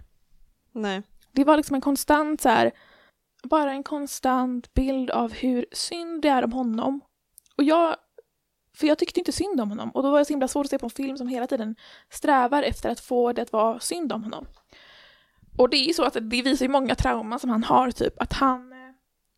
Nej. 0.71 1.01
Det 1.31 1.43
var 1.43 1.57
liksom 1.57 1.75
en 1.75 1.81
konstant 1.81 2.41
så 2.41 2.49
här, 2.49 2.71
bara 3.43 3.71
en 3.71 3.83
konstant 3.83 4.73
bild 4.73 5.09
av 5.11 5.33
hur 5.33 5.65
synd 5.71 6.21
det 6.21 6.29
är 6.29 6.43
om 6.43 6.51
honom. 6.51 7.01
Och 7.55 7.63
jag, 7.63 7.95
för 8.79 8.87
jag 8.87 8.97
tyckte 8.97 9.19
inte 9.19 9.31
synd 9.31 9.61
om 9.61 9.69
honom 9.69 9.89
och 9.89 10.03
då 10.03 10.11
var 10.11 10.19
det 10.19 10.25
så 10.25 10.33
himla 10.33 10.47
svårt 10.47 10.65
att 10.65 10.69
se 10.69 10.79
på 10.79 10.85
en 10.85 10.89
film 10.89 11.17
som 11.17 11.27
hela 11.27 11.47
tiden 11.47 11.75
strävar 12.09 12.63
efter 12.63 12.89
att 12.89 12.99
få 12.99 13.33
det 13.33 13.41
att 13.41 13.51
vara 13.51 13.79
synd 13.79 14.11
om 14.13 14.23
honom. 14.23 14.45
Och 15.57 15.69
det 15.69 15.77
är 15.77 15.87
ju 15.87 15.93
så 15.93 16.03
att 16.03 16.13
det 16.13 16.41
visar 16.41 16.65
ju 16.65 16.69
många 16.71 16.95
trauman 16.95 17.39
som 17.39 17.49
han 17.49 17.63
har, 17.63 17.91
typ 17.91 18.21
att 18.21 18.33
han, 18.33 18.71
eh, 18.73 18.77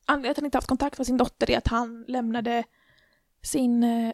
anledningen 0.06 0.24
till 0.24 0.32
att 0.32 0.38
han 0.38 0.46
inte 0.46 0.58
haft 0.58 0.68
kontakt 0.68 0.98
med 0.98 1.08
sin 1.08 1.18
dotter 1.18 1.52
är 1.52 1.58
att 1.58 1.68
han 1.68 2.06
lämnade 2.08 2.64
sin, 3.44 3.84
eh, 3.84 4.14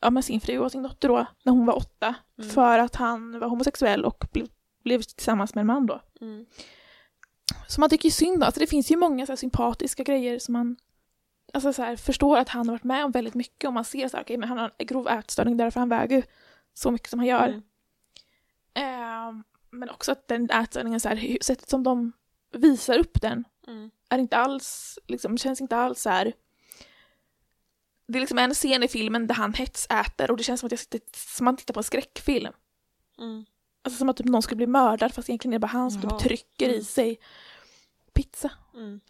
ja 0.00 0.10
men 0.10 0.22
sin 0.22 0.40
fru 0.40 0.58
och 0.58 0.72
sin 0.72 0.82
dotter 0.82 1.08
då, 1.08 1.26
när 1.42 1.52
hon 1.52 1.66
var 1.66 1.76
åtta, 1.76 2.14
Mm. 2.38 2.50
för 2.50 2.78
att 2.78 2.96
han 2.96 3.40
var 3.40 3.48
homosexuell 3.48 4.04
och 4.04 4.24
blev, 4.32 4.48
blev 4.84 5.02
tillsammans 5.02 5.54
med 5.54 5.62
en 5.62 5.66
man 5.66 5.86
då. 5.86 6.00
Mm. 6.20 6.46
Så 7.68 7.80
man 7.80 7.90
tycker 7.90 8.04
ju 8.04 8.10
synd 8.10 8.36
om, 8.36 8.42
alltså 8.42 8.60
det 8.60 8.66
finns 8.66 8.90
ju 8.90 8.96
många 8.96 9.26
så 9.26 9.36
sympatiska 9.36 10.02
grejer 10.02 10.38
som 10.38 10.52
man 10.52 10.76
alltså 11.52 11.72
så 11.72 11.82
här, 11.82 11.96
förstår 11.96 12.36
att 12.38 12.48
han 12.48 12.68
har 12.68 12.74
varit 12.74 12.84
med 12.84 13.04
om 13.04 13.10
väldigt 13.10 13.34
mycket 13.34 13.68
och 13.68 13.72
man 13.74 13.84
ser 13.84 14.08
så 14.08 14.16
här, 14.16 14.24
okej 14.24 14.36
men 14.36 14.48
han 14.48 14.58
har 14.58 14.74
en 14.78 14.86
grov 14.86 15.08
ätstörning 15.08 15.56
därför 15.56 15.80
han 15.80 15.88
väger 15.88 16.24
så 16.74 16.90
mycket 16.90 17.10
som 17.10 17.18
han 17.18 17.26
gör. 17.28 17.48
Mm. 17.48 17.62
Ehm, 18.74 19.44
men 19.70 19.90
också 19.90 20.12
att 20.12 20.28
den 20.28 20.50
ätstörningen, 20.50 21.00
så 21.00 21.08
här, 21.08 21.38
sättet 21.42 21.68
som 21.68 21.82
de 21.82 22.12
visar 22.52 22.98
upp 22.98 23.20
den 23.22 23.44
Mm. 23.66 23.90
är 24.08 24.18
inte 24.18 24.36
alls, 24.36 24.98
liksom, 25.06 25.38
känns 25.38 25.60
inte 25.60 25.76
alls 25.76 26.02
så 26.02 26.10
här. 26.10 26.32
Det 28.06 28.18
är 28.18 28.20
liksom 28.20 28.38
en 28.38 28.54
scen 28.54 28.82
i 28.82 28.88
filmen 28.88 29.26
där 29.26 29.34
han 29.34 29.54
hetsäter 29.54 30.30
och 30.30 30.36
det 30.36 30.42
känns 30.42 30.60
som 30.60 30.66
att 30.66 30.72
jag 30.72 30.78
sitter, 30.80 31.00
som 31.36 31.44
man 31.44 31.56
tittar 31.56 31.74
på 31.74 31.80
en 31.80 31.84
skräckfilm. 31.84 32.52
Mm. 33.18 33.44
Alltså 33.82 33.98
som 33.98 34.08
att 34.08 34.16
typ 34.16 34.26
någon 34.26 34.42
skulle 34.42 34.56
bli 34.56 34.66
mördad 34.66 35.14
fast 35.14 35.28
egentligen 35.28 35.52
är 35.52 35.58
det 35.58 35.60
bara 35.60 35.66
han 35.66 35.90
som 35.90 36.00
typ 36.02 36.18
trycker 36.18 36.68
i 36.68 36.72
Mm. 36.72 36.84
sig 36.84 37.18
pizza. 38.12 38.50
Mm. 38.74 39.00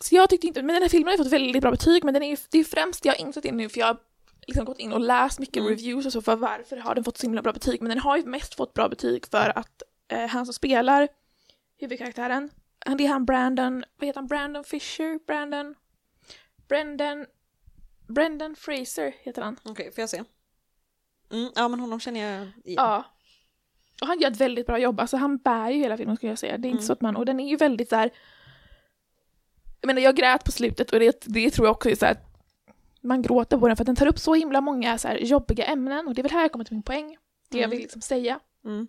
Så 0.00 0.14
jag 0.14 0.30
tyckte 0.30 0.46
inte, 0.46 0.62
men 0.62 0.74
den 0.74 0.82
här 0.82 0.88
filmen 0.88 1.06
har 1.06 1.12
ju 1.12 1.24
fått 1.24 1.32
väldigt 1.32 1.62
bra 1.62 1.70
betyg, 1.70 2.04
men 2.04 2.14
den 2.14 2.22
är 2.22 2.30
ju, 2.30 2.36
det 2.50 2.56
är 2.56 2.60
ju 2.60 2.64
främst, 2.64 3.04
jag 3.04 3.12
har 3.12 3.20
insett 3.20 3.42
det 3.42 3.52
nu 3.52 3.68
för 3.68 3.80
jag 3.80 3.86
har 3.86 3.96
liksom 4.46 4.64
gått 4.64 4.78
in 4.78 4.92
och 4.92 5.00
läst 5.00 5.38
mycket 5.38 5.56
Mm. 5.56 5.68
reviews 5.70 6.06
och 6.06 6.12
så 6.12 6.22
för 6.22 6.36
varför 6.36 6.76
har 6.76 6.94
den 6.94 7.04
fått 7.04 7.18
så 7.18 7.26
himla 7.26 7.42
bra 7.42 7.52
betyg, 7.52 7.82
men 7.82 7.88
den 7.88 7.98
har 7.98 8.16
ju 8.16 8.24
mest 8.26 8.54
fått 8.54 8.74
bra 8.74 8.88
betyg 8.88 9.26
för 9.26 9.58
att 9.58 9.82
eh, 10.08 10.26
han 10.26 10.46
som 10.46 10.52
spelar 10.54 11.08
huvudkaraktären, 11.78 12.50
han, 12.86 12.96
det 12.96 13.04
är 13.04 13.08
han 13.08 13.24
Brandon, 13.24 13.84
vad 13.98 14.06
heter 14.06 14.20
han, 14.20 14.26
Brandon 14.28 14.64
Fisher, 14.64 15.26
Brandon, 15.26 15.74
Brendan, 16.68 17.26
Brendan 18.08 18.56
Fraser 18.56 19.14
heter 19.22 19.42
han. 19.42 19.56
Okej, 19.62 19.92
får 19.94 20.02
jag 20.02 20.10
se? 20.10 20.22
Mm. 21.32 21.50
Ja, 21.54 21.68
men 21.68 21.80
honom 21.80 22.00
känner 22.00 22.20
jag 22.20 22.40
igen. 22.40 22.52
Ja. 22.64 23.04
Och 24.00 24.06
han 24.06 24.20
gör 24.20 24.30
ett 24.30 24.36
väldigt 24.40 24.66
bra 24.66 24.78
jobb, 24.78 25.00
alltså 25.00 25.16
han 25.16 25.36
bär 25.38 25.70
ju 25.70 25.78
hela 25.78 25.96
filmen 25.96 26.16
skulle 26.16 26.32
jag 26.32 26.38
säga. 26.38 26.58
Det 26.58 26.68
är 26.68 26.70
inte 26.70 26.76
Mm. 26.78 26.86
så 26.86 26.92
att 26.92 27.00
man, 27.00 27.16
och 27.16 27.26
den 27.26 27.40
är 27.40 27.48
ju 27.48 27.56
väldigt 27.56 27.92
här. 27.92 28.10
Jag 29.84 29.86
menar 29.86 30.02
jag 30.02 30.16
grät 30.16 30.44
på 30.44 30.52
slutet 30.52 30.92
och 30.92 30.98
det, 31.00 31.24
det 31.26 31.50
tror 31.50 31.66
jag 31.66 31.72
också 31.72 31.90
är 31.90 31.94
så 31.94 32.06
här. 32.06 32.16
Man 33.00 33.22
gråter 33.22 33.58
på 33.58 33.68
den 33.68 33.76
för 33.76 33.82
att 33.82 33.86
den 33.86 33.96
tar 33.96 34.06
upp 34.06 34.18
så 34.18 34.34
himla 34.34 34.60
många 34.60 34.98
så 34.98 35.08
här 35.08 35.16
jobbiga 35.16 35.64
ämnen 35.64 36.08
och 36.08 36.14
det 36.14 36.20
är 36.20 36.22
väl 36.22 36.32
här 36.32 36.40
jag 36.42 36.52
kommer 36.52 36.64
till 36.64 36.74
min 36.74 36.82
poäng. 36.82 37.16
Det 37.48 37.58
jag 37.58 37.64
Mm. 37.64 37.70
vill 37.70 37.80
liksom 37.80 38.00
säga. 38.00 38.40
Mm. 38.64 38.86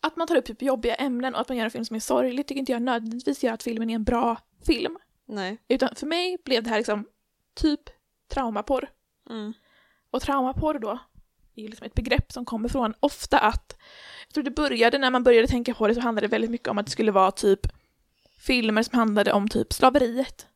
Att 0.00 0.16
man 0.16 0.26
tar 0.26 0.36
upp 0.36 0.44
typ 0.44 0.62
jobbiga 0.62 0.94
ämnen 0.94 1.34
och 1.34 1.40
att 1.40 1.48
man 1.48 1.56
gör 1.58 1.64
en 1.64 1.70
film 1.70 1.84
som 1.84 1.96
är 1.96 2.00
sorglig 2.00 2.46
tycker 2.46 2.58
inte 2.58 2.72
jag 2.72 2.82
nödvändigtvis 2.82 3.44
gör 3.44 3.52
att 3.52 3.62
filmen 3.62 3.90
är 3.90 3.94
en 3.94 4.04
bra 4.04 4.36
film. 4.66 4.98
Nej. 5.26 5.58
Utan 5.68 5.88
för 5.94 6.06
mig 6.06 6.36
blev 6.44 6.62
det 6.62 6.70
här 6.70 6.76
liksom 6.76 7.06
typ 7.54 7.80
traumaporr. 8.28 8.88
Mm. 9.30 9.52
Och 10.10 10.22
traumaporr 10.22 10.78
då 10.78 10.98
är 11.54 11.68
liksom 11.68 11.86
ett 11.86 11.94
begrepp 11.94 12.32
som 12.32 12.44
kommer 12.44 12.68
från 12.68 12.94
ofta 13.00 13.38
att, 13.38 13.76
jag 14.26 14.34
tror 14.34 14.44
det 14.44 14.50
började 14.50 14.98
när 14.98 15.10
man 15.10 15.22
började 15.24 15.48
tänka 15.48 15.74
på 15.74 15.88
det 15.88 15.94
så 15.94 16.00
handlade 16.00 16.26
det 16.26 16.30
väldigt 16.30 16.50
mycket 16.50 16.68
om 16.68 16.78
att 16.78 16.86
det 16.86 16.92
skulle 16.92 17.12
vara 17.12 17.30
typ 17.30 17.60
filmer 18.38 18.82
som 18.82 18.98
handlade 18.98 19.32
om 19.32 19.48
typ 19.48 19.72
slaveriet. 19.72 20.46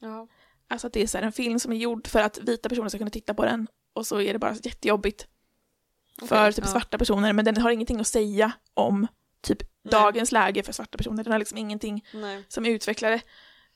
Ja. 0.00 0.28
Alltså 0.68 0.86
att 0.86 0.92
det 0.92 1.02
är 1.02 1.06
så 1.06 1.18
en 1.18 1.32
film 1.32 1.58
som 1.58 1.72
är 1.72 1.76
gjord 1.76 2.06
för 2.06 2.20
att 2.20 2.38
vita 2.38 2.68
personer 2.68 2.88
ska 2.88 2.98
kunna 2.98 3.10
titta 3.10 3.34
på 3.34 3.44
den 3.44 3.66
och 3.92 4.06
så 4.06 4.20
är 4.20 4.32
det 4.32 4.38
bara 4.38 4.54
jättejobbigt 4.62 5.26
för 6.18 6.40
Okej, 6.42 6.52
typ 6.52 6.64
ja. 6.64 6.70
svarta 6.70 6.98
personer 6.98 7.32
men 7.32 7.44
den 7.44 7.56
har 7.56 7.70
ingenting 7.70 8.00
att 8.00 8.06
säga 8.06 8.52
om 8.74 9.06
typ 9.40 9.62
Nej. 9.82 9.92
dagens 9.92 10.32
läge 10.32 10.62
för 10.62 10.72
svarta 10.72 10.98
personer. 10.98 11.24
Den 11.24 11.32
har 11.32 11.38
liksom 11.38 11.58
ingenting 11.58 12.04
Nej. 12.14 12.44
som 12.48 12.66
utvecklade. 12.66 13.20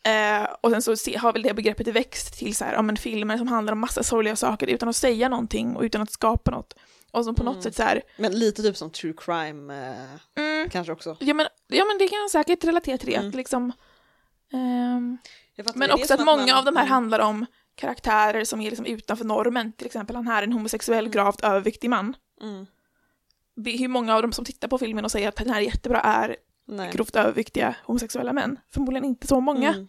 Eh, 0.05 0.49
och 0.61 0.71
sen 0.71 0.83
så 0.83 0.97
se, 0.97 1.17
har 1.17 1.33
väl 1.33 1.43
det 1.43 1.55
begreppet 1.55 1.89
växt 1.89 2.39
till 2.39 2.57
så 2.57 2.65
här, 2.65 2.73
ja, 2.73 2.83
men 2.83 2.97
filmer 2.97 3.39
som 3.39 3.49
handlar 3.49 3.73
om 3.73 3.79
massa 3.79 4.03
sorgliga 4.03 4.37
saker 4.37 4.67
utan 4.67 4.89
att 4.89 4.97
säga 4.97 5.29
någonting 5.29 5.77
och 5.77 5.83
utan 5.83 6.03
att 6.03 6.11
skapa 6.11 6.51
något. 6.51 6.75
Och 7.11 7.25
som 7.25 7.35
på 7.35 7.43
något 7.45 7.55
Mm. 7.55 7.63
sätt 7.63 7.77
så 7.77 7.83
här, 7.83 8.03
Men 8.17 8.39
lite 8.39 8.63
typ 8.63 8.77
som 8.77 8.91
true 8.91 9.15
crime 9.17 9.75
eh, 9.91 10.43
mm, 10.43 10.71
kanske 10.71 10.93
också. 10.93 11.17
ja, 11.21 11.35
men, 11.35 11.47
ja 11.69 11.85
men 11.85 11.99
det 11.99 12.09
kan 12.09 12.19
jag 12.19 12.31
säkert 12.31 12.65
relatera 12.65 12.99
till 12.99 13.09
det. 13.09 13.15
Mm. 13.17 13.29
Att 13.29 13.35
liksom, 13.35 13.73
ehm, 14.53 15.19
fattar, 15.57 15.79
men 15.79 15.89
det 15.89 15.93
är 15.93 15.95
också 15.95 16.07
som 16.07 16.15
att 16.21 16.25
man- 16.27 16.39
många 16.41 16.59
av 16.59 16.65
de 16.65 16.77
här 16.77 16.83
mm. 16.85 16.93
handlar 16.93 17.19
om 17.19 17.47
karaktärer 17.75 18.45
som 18.45 18.61
är 18.61 18.71
liksom 18.71 18.87
utanför 18.87 19.25
normen. 19.25 19.73
Till 19.73 19.87
exempel 19.87 20.17
han 20.17 20.27
här, 20.27 20.43
en 20.43 20.53
homosexuell 20.53 21.05
Mm. 21.05 21.11
gravt 21.11 21.41
överviktig 21.41 21.91
man. 21.91 22.17
Mm. 22.43 22.67
Det 23.57 23.71
är 23.75 23.79
hur 23.79 23.89
många 23.89 24.15
av 24.17 24.23
dem 24.23 24.33
som 24.33 24.45
tittar 24.45 24.69
på 24.69 24.79
filmen 24.79 25.05
och 25.05 25.11
säger 25.11 25.29
att 25.29 25.37
den 25.37 25.51
här 25.51 25.57
är 25.61 25.65
jättebra 25.65 26.01
är 26.01 26.37
Nej. 26.67 26.91
grovt 26.93 27.17
överviktiga 27.17 27.75
homosexuella 27.85 28.33
män. 28.33 28.59
Förmodligen 28.71 29.05
inte 29.05 29.27
så 29.27 29.41
många. 29.41 29.69
Mm. 29.75 29.89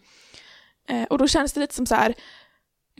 Eh, 0.88 1.04
och 1.08 1.18
då 1.18 1.26
känns 1.28 1.52
det 1.52 1.60
lite 1.60 1.74
som 1.74 1.86
så 1.86 1.94
här, 1.94 2.14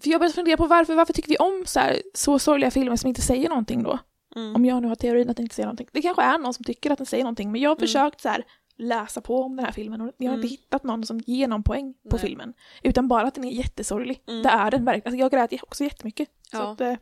för 0.02 0.11
jag 0.11 0.20
började 0.20 0.35
fundera 0.35 0.56
på 0.56 0.66
varför, 0.66 0.94
varför 0.94 1.12
tycker 1.12 1.28
vi 1.28 1.37
om 1.37 1.62
så, 1.66 1.80
här, 1.80 2.02
så 2.14 2.38
sorgliga 2.38 2.70
filmer 2.70 2.96
som 2.96 3.08
inte 3.08 3.20
säger 3.22 3.48
någonting 3.48 3.82
då? 3.82 3.98
Mm. 4.37 4.55
Om 4.57 4.64
jag 4.64 4.83
nu 4.83 4.88
har 4.88 4.95
teorin 4.95 5.31
att 5.31 5.37
den 5.37 5.45
inte 5.45 5.55
säger 5.55 5.66
någonting. 5.66 5.88
Det 5.92 6.03
kanske 6.03 6.23
är 6.23 6.38
någon 6.38 6.55
som 6.55 6.64
tycker 6.64 6.90
att 6.90 6.99
den 6.99 7.07
säger 7.07 7.25
någonting, 7.25 7.53
men 7.53 7.61
jag 7.61 7.71
har 7.71 7.77
Mm. 7.77 7.87
försökt 7.87 8.21
så 8.21 8.29
här, 8.29 8.45
läsa 8.77 9.21
på 9.21 9.42
om 9.42 9.57
den 9.57 9.64
här 9.64 9.73
filmen 9.73 10.01
och 10.01 10.12
jag 10.16 10.27
har 10.31 10.35
Mm. 10.35 10.45
inte 10.45 10.55
hittat 10.57 10.85
någon 10.85 11.07
som 11.07 11.21
ger 11.27 11.49
någon 11.49 11.62
poäng 11.62 11.95
på 12.11 12.16
Nej. 12.16 12.18
filmen. 12.27 12.55
Utan 12.83 13.09
bara 13.09 13.27
att 13.27 13.35
den 13.35 13.45
är 13.45 13.51
jättesorglig. 13.53 14.23
Mm. 14.29 14.42
Det 14.42 14.49
är 14.49 14.71
den 14.71 14.85
verkligen. 14.85 15.07
Alltså 15.12 15.21
jag 15.21 15.51
grät 15.51 15.62
också 15.62 15.85
jättemycket. 15.85 16.29
Så 16.51 16.57
Ja. 16.57 16.73
att, 16.73 16.81
eh, 16.81 16.95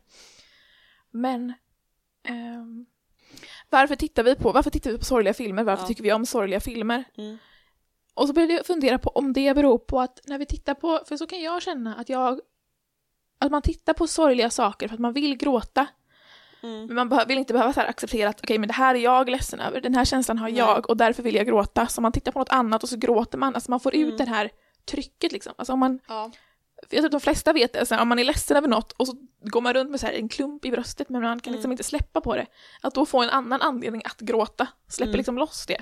men 1.11 1.53
ehm, 2.23 2.85
varför 3.69 3.95
tittar 3.95 4.23
vi 4.23 4.35
på, 4.35 4.51
varför 4.51 4.69
tittar 4.69 4.91
vi 4.91 4.97
på 4.97 5.05
sorgliga 5.05 5.33
filmer? 5.33 5.63
Varför 5.63 5.83
Ja. 5.83 5.87
tycker 5.87 6.03
vi 6.03 6.13
om 6.13 6.25
sorgliga 6.25 6.59
filmer? 6.59 7.03
Mm. 7.17 7.37
Och 8.13 8.27
så 8.27 8.33
började 8.33 8.53
jag 8.53 8.65
fundera 8.65 8.97
på 8.99 9.09
om 9.09 9.33
det 9.33 9.53
beror 9.55 9.77
på 9.77 9.99
att 10.01 10.19
när 10.27 10.37
vi 10.37 10.45
tittar 10.45 10.73
på, 10.73 10.99
för 11.07 11.17
så 11.17 11.27
kan 11.27 11.41
jag 11.41 11.61
känna 11.61 11.95
att 11.95 12.09
jag, 12.09 12.39
att 13.39 13.51
man 13.51 13.61
tittar 13.61 13.93
på 13.93 14.07
sorgliga 14.07 14.49
saker 14.49 14.87
för 14.87 14.93
att 14.95 14.99
man 14.99 15.13
vill 15.13 15.37
gråta, 15.37 15.87
Mm. 16.63 16.85
men 16.95 17.07
man 17.07 17.27
vill 17.27 17.37
inte 17.37 17.53
behöva 17.53 17.73
så 17.73 17.81
acceptera 17.81 18.29
att 18.29 18.39
okej, 18.43 18.57
men 18.57 18.67
det 18.67 18.73
här 18.73 18.95
är 18.95 18.99
jag 18.99 19.29
ledsen 19.29 19.59
över, 19.59 19.81
den 19.81 19.95
här 19.95 20.05
känslan 20.05 20.37
har 20.37 20.49
jag 20.49 20.89
och 20.89 20.97
därför 20.97 21.23
vill 21.23 21.35
jag 21.35 21.45
gråta. 21.47 21.87
Så 21.87 22.01
man 22.01 22.11
tittar 22.11 22.31
på 22.31 22.39
något 22.39 22.49
annat 22.51 22.83
och 22.83 22.89
så 22.89 22.97
gråter 22.97 23.37
man, 23.37 23.55
alltså 23.55 23.71
man 23.71 23.79
får 23.79 23.95
ut 23.95 24.05
Mm. 24.05 24.17
det 24.17 24.25
här 24.25 24.49
trycket 24.91 25.31
liksom. 25.31 25.53
Alltså 25.57 25.73
om 25.73 25.79
man, 25.79 25.99
Ja. 26.07 26.31
jag 26.81 26.89
tror 26.89 27.05
att 27.05 27.11
de 27.11 27.21
flesta 27.21 27.53
vet 27.53 27.73
det, 27.73 27.85
så 27.85 27.95
här, 27.95 28.01
om 28.01 28.07
man 28.09 28.19
är 28.19 28.23
ledsen 28.23 28.57
över 28.57 28.67
något 28.67 28.91
och 28.91 29.07
så 29.07 29.13
går 29.41 29.61
man 29.61 29.73
runt 29.73 29.91
med 29.91 29.99
så 29.99 30.05
här 30.05 30.13
en 30.13 30.29
klump 30.29 30.65
i 30.65 30.71
bröstet 30.71 31.09
men 31.09 31.21
man 31.21 31.39
kan 31.39 31.53
liksom 31.53 31.67
Mm. 31.67 31.71
inte 31.71 31.83
släppa 31.83 32.21
på 32.21 32.35
det. 32.35 32.45
Att 32.81 32.93
då 32.95 33.05
få 33.05 33.21
en 33.23 33.29
annan 33.29 33.61
anledning 33.61 34.01
att 34.05 34.19
gråta, 34.19 34.67
släpper 34.87 35.09
Mm. 35.09 35.17
liksom 35.17 35.37
loss 35.37 35.65
det. 35.67 35.81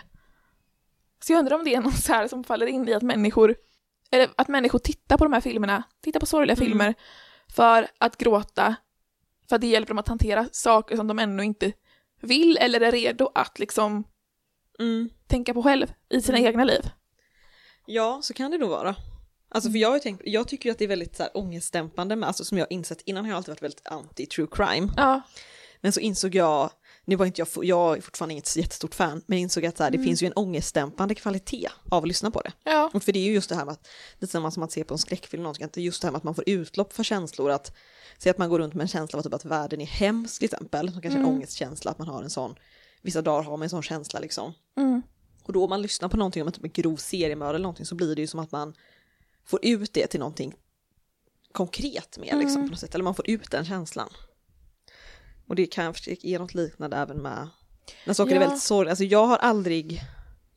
Så 1.23 1.33
jag 1.33 1.39
undrar 1.39 1.55
om 1.57 1.63
det 1.63 1.75
är 1.75 1.81
något 1.81 1.97
så 2.03 2.13
här 2.13 2.27
som 2.27 2.43
faller 2.43 2.67
in 2.67 2.87
i 2.87 2.93
att 2.93 3.03
människor, 3.03 3.55
eller 4.11 4.27
att 4.35 4.47
människor 4.47 4.79
tittar 4.79 5.17
på 5.17 5.23
de 5.23 5.33
här 5.33 5.41
filmerna, 5.41 5.83
tittar 6.01 6.19
på 6.19 6.25
sorgliga 6.25 6.55
Mm. 6.55 6.65
filmer 6.67 6.93
för 7.55 7.87
att 7.97 8.17
gråta, 8.17 8.75
för 9.49 9.55
att 9.55 9.61
det 9.61 9.67
hjälper 9.67 9.87
dem 9.87 9.97
att 9.99 10.07
hantera 10.07 10.49
saker 10.51 10.95
som 10.95 11.07
de 11.07 11.19
ännu 11.19 11.43
inte 11.43 11.71
vill 12.21 12.57
eller 12.57 12.81
är 12.81 12.91
redo 12.91 13.31
att 13.35 13.59
liksom 13.59 14.03
Mm. 14.79 15.09
tänka 15.27 15.53
på 15.53 15.63
själv 15.63 15.87
i 16.09 16.21
sina 16.21 16.37
Mm. 16.37 16.47
egna 16.49 16.63
liv. 16.63 16.89
Ja, 17.85 18.19
så 18.23 18.33
kan 18.33 18.51
det 18.51 18.57
nog 18.57 18.69
vara. 18.69 18.95
Alltså 19.49 19.71
för 19.71 19.77
jag 19.77 19.91
har 19.91 19.99
tänkt, 19.99 20.21
jag 20.25 20.47
tycker 20.47 20.69
ju 20.69 20.71
att 20.71 20.77
det 20.77 20.83
är 20.83 20.87
väldigt 20.87 21.15
så 21.15 21.23
här 21.23 21.37
ångestdämpande, 21.37 22.15
men 22.15 22.27
alltså 22.27 22.45
som 22.45 22.57
jag 22.57 22.67
insett, 22.69 23.01
innan 23.05 23.25
har 23.25 23.31
jag 23.31 23.37
alltid 23.37 23.49
varit 23.51 23.63
väldigt 23.63 23.87
anti 23.87 24.25
true 24.25 24.47
crime. 24.51 24.93
Ja, 24.97 25.21
Men 25.81 25.91
så 25.91 25.99
insåg 25.99 26.35
jag, 26.35 26.69
nu 27.05 27.15
var 27.15 27.25
inte 27.25 27.41
jag, 27.41 27.65
jag 27.65 27.97
är 27.97 28.01
fortfarande 28.01 28.33
inget 28.33 28.55
jättestort 28.55 28.95
fan, 28.95 29.23
men 29.27 29.37
insåg 29.37 29.65
att 29.65 29.77
så 29.77 29.83
här, 29.83 29.91
det 29.91 29.97
Mm. 29.97 30.07
finns 30.07 30.23
ju 30.23 30.27
en 30.27 30.33
ångestdämpande 30.33 31.15
kvalitet 31.15 31.67
av 31.89 32.03
att 32.03 32.07
lyssna 32.07 32.31
på 32.31 32.41
det. 32.41 32.51
Ja. 32.63 32.91
Och 32.93 33.03
för 33.03 33.11
det 33.11 33.19
är 33.19 33.23
ju 33.23 33.33
just 33.33 33.49
det 33.49 33.55
här 33.55 33.65
med 33.65 33.71
att, 33.71 33.87
lite 34.19 34.31
samma 34.31 34.51
som 34.51 34.63
att 34.63 34.71
se 34.71 34.83
på 34.83 34.93
en 34.93 34.97
skräckfilm, 34.97 35.43
någonting, 35.43 35.65
att 35.65 35.73
det 35.73 35.81
är 35.81 35.83
just 35.83 36.01
det 36.01 36.07
här 36.07 36.11
med 36.11 36.17
att 36.17 36.23
man 36.23 36.35
får 36.35 36.43
utlopp 36.49 36.93
för 36.93 37.03
känslor, 37.03 37.51
att 37.51 37.75
se 38.19 38.29
att 38.29 38.37
man 38.37 38.49
går 38.49 38.59
runt 38.59 38.73
med 38.73 38.81
en 38.81 38.87
känsla 38.87 39.19
av 39.19 39.23
typ 39.23 39.33
att 39.33 39.45
världen 39.45 39.81
är 39.81 39.85
hemsk 39.85 40.39
till 40.39 40.45
exempel, 40.45 40.91
som 40.91 41.01
kanske 41.01 41.19
en 41.19 41.25
Mm. 41.25 41.35
ångestkänsla, 41.35 41.91
att 41.91 41.99
man 41.99 42.07
har 42.07 42.23
en 42.23 42.29
sån, 42.29 42.55
vissa 43.01 43.21
dagar 43.21 43.43
har 43.43 43.51
man 43.57 43.63
en 43.63 43.69
sån 43.69 43.81
känsla 43.83 44.19
liksom. 44.19 44.53
Mm. 44.77 45.01
Och 45.43 45.53
då 45.53 45.63
om 45.63 45.69
man 45.69 45.81
lyssnar 45.81 46.09
på 46.09 46.17
någonting 46.17 46.41
om 46.41 46.47
en 46.47 46.53
typ 46.53 46.63
en 46.63 46.71
grov 46.71 46.95
seriemördare 46.95 47.55
eller 47.55 47.63
någonting 47.63 47.85
så 47.85 47.95
blir 47.95 48.15
det 48.15 48.21
ju 48.21 48.27
som 48.27 48.39
att 48.39 48.51
man 48.51 48.73
får 49.45 49.59
ut 49.65 49.93
det 49.93 50.07
till 50.07 50.19
någonting 50.19 50.53
konkret 51.51 52.17
med 52.17 52.37
liksom 52.37 52.55
Mm. 52.55 52.67
på 52.67 52.71
något 52.71 52.79
sätt, 52.79 52.95
eller 52.95 53.03
man 53.03 53.15
får 53.15 53.29
ut 53.29 53.51
den 53.51 53.65
känslan. 53.65 54.09
Och 55.47 55.55
det 55.55 55.65
kan 55.65 55.93
ge 56.05 56.39
något 56.39 56.53
liknande 56.53 56.97
även 56.97 57.17
med 57.17 57.47
när 58.05 58.13
saker 58.13 58.31
är 58.31 58.35
Ja. 58.35 58.41
väldigt 58.41 58.61
sorgliga. 58.63 58.91
Alltså 58.91 59.03
jag 59.03 59.27
har 59.27 59.37
aldrig, 59.37 60.01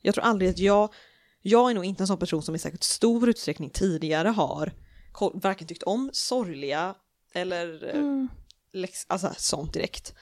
jag 0.00 0.14
tror 0.14 0.24
aldrig 0.24 0.50
att 0.50 0.58
jag, 0.58 0.94
jag 1.40 1.70
är 1.70 1.74
nog 1.74 1.84
inte 1.84 2.02
en 2.02 2.06
sån 2.06 2.18
person 2.18 2.42
som 2.42 2.54
i 2.54 2.58
säkert 2.58 2.82
stor 2.82 3.28
utsträckning 3.28 3.70
tidigare 3.70 4.28
har 4.28 4.72
varken 5.34 5.66
tyckt 5.68 5.82
om 5.82 6.10
sorgliga 6.12 6.94
eller 7.34 7.84
eh, 7.88 7.94
Mm. 7.94 8.28
lex, 8.72 9.06
alltså 9.08 9.30
sånt 9.36 9.72
direkt. 9.72 10.14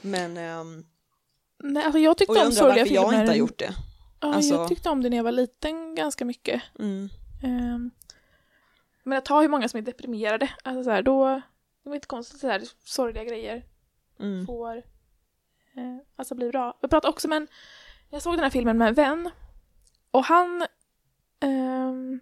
Men, 0.00 0.36
ehm, 0.36 0.84
Nej, 1.58 1.84
alltså 1.84 1.98
jag 1.98 2.18
tyckte 2.18 2.32
och 2.32 2.38
jag 2.38 2.46
om 2.46 2.52
sorgliga 2.52 2.82
varför 2.82 2.94
jag 2.94 3.08
filmer. 3.08 3.20
inte 3.22 3.32
har 3.32 3.36
gjort 3.38 3.58
det. 3.58 3.74
Ja, 4.20 4.34
Alltså- 4.34 4.54
jag 4.54 4.68
tyckte 4.68 4.90
om 4.90 5.02
det 5.02 5.10
när 5.10 5.16
jag 5.16 5.24
var 5.24 5.32
liten 5.32 5.94
ganska 5.94 6.24
mycket. 6.24 6.62
Mm. 6.78 7.08
Um, 7.44 7.90
men 9.02 9.18
att 9.18 9.24
ta 9.24 9.40
hur 9.40 9.48
många 9.48 9.68
som 9.68 9.78
är 9.78 9.82
deprimerade, 9.82 10.50
alltså 10.64 10.84
så 10.84 10.90
här, 10.90 11.02
då, 11.02 11.42
det 11.82 11.88
var 11.88 11.94
inte 11.94 12.06
konstigt 12.06 12.40
så 12.40 12.48
här, 12.48 12.62
sorgliga 12.84 13.24
grejer 13.24 13.62
Mm. 14.20 14.46
får 14.46 14.76
eh, 14.76 15.98
alltså 16.16 16.34
bli 16.34 16.50
bra. 16.50 16.78
Jag 16.80 16.90
pratade 16.90 17.10
också 17.12 17.28
med 17.28 17.36
en, 17.36 17.48
jag 18.10 18.22
såg 18.22 18.32
den 18.34 18.40
här 18.42 18.50
filmen 18.50 18.78
med 18.78 18.88
en 18.88 18.94
vän 18.94 19.30
och 20.10 20.24
han, 20.24 20.66
ehm, 21.40 22.20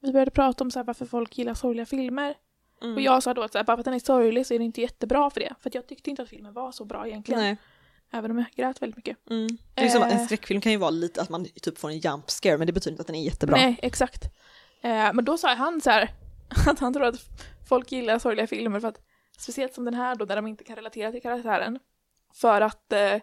vi 0.00 0.12
började 0.12 0.30
prata 0.30 0.64
om 0.64 0.70
så 0.70 0.78
här, 0.78 0.84
varför 0.84 1.06
folk 1.06 1.38
gillar 1.38 1.54
sorgliga 1.54 1.86
filmer. 1.86 2.34
Mm. 2.82 2.94
Och 2.94 3.00
jag 3.00 3.22
sa 3.22 3.34
då 3.34 3.42
att 3.42 3.52
så 3.52 3.58
här, 3.58 3.64
bara 3.64 3.76
för 3.76 3.80
att 3.80 3.84
den 3.84 3.94
är 3.94 3.98
sorglig 3.98 4.46
så 4.46 4.54
är 4.54 4.58
det 4.58 4.64
inte 4.64 4.80
jättebra 4.80 5.30
för 5.30 5.40
det. 5.40 5.54
För 5.60 5.70
jag 5.74 5.86
tyckte 5.86 6.10
inte 6.10 6.22
att 6.22 6.28
filmen 6.28 6.52
var 6.52 6.72
så 6.72 6.84
bra 6.84 7.08
egentligen. 7.08 7.40
Nej. 7.40 7.56
Även 8.14 8.30
om 8.30 8.38
jag 8.38 8.46
grät 8.56 8.82
väldigt 8.82 8.96
mycket. 8.96 9.30
Mm. 9.30 9.58
Det 9.74 9.82
är 9.82 9.88
som 9.88 10.02
Eh. 10.02 10.20
en 10.20 10.26
skräckfilm 10.26 10.60
kan 10.60 10.72
ju 10.72 10.78
vara 10.78 10.90
lite 10.90 11.22
att 11.22 11.28
man 11.28 11.46
typ 11.62 11.78
får 11.78 11.90
en 11.90 11.98
jump 11.98 12.30
scare 12.30 12.58
men 12.58 12.66
det 12.66 12.72
betyder 12.72 12.92
inte 12.92 13.00
att 13.00 13.06
den 13.06 13.16
är 13.16 13.22
jättebra. 13.22 13.56
Nej, 13.56 13.78
exakt. 13.82 14.24
Eh, 14.80 15.12
men 15.12 15.24
då 15.24 15.38
sa 15.38 15.54
han 15.54 15.80
så 15.80 15.90
här 15.90 16.10
att 16.66 16.78
han 16.78 16.92
tror 16.92 17.04
att 17.04 17.16
folk 17.68 17.92
gillar 17.92 18.18
sorgliga 18.18 18.46
filmer 18.46 18.80
för 18.80 18.88
att 18.88 19.00
speciellt 19.38 19.74
som 19.74 19.84
den 19.84 19.94
här 19.94 20.14
då 20.14 20.24
där 20.24 20.36
de 20.36 20.46
inte 20.46 20.64
kan 20.64 20.76
relatera 20.76 21.12
till 21.12 21.22
karaktären 21.22 21.78
för 22.34 22.60
att 22.60 22.92
eh, 22.92 23.18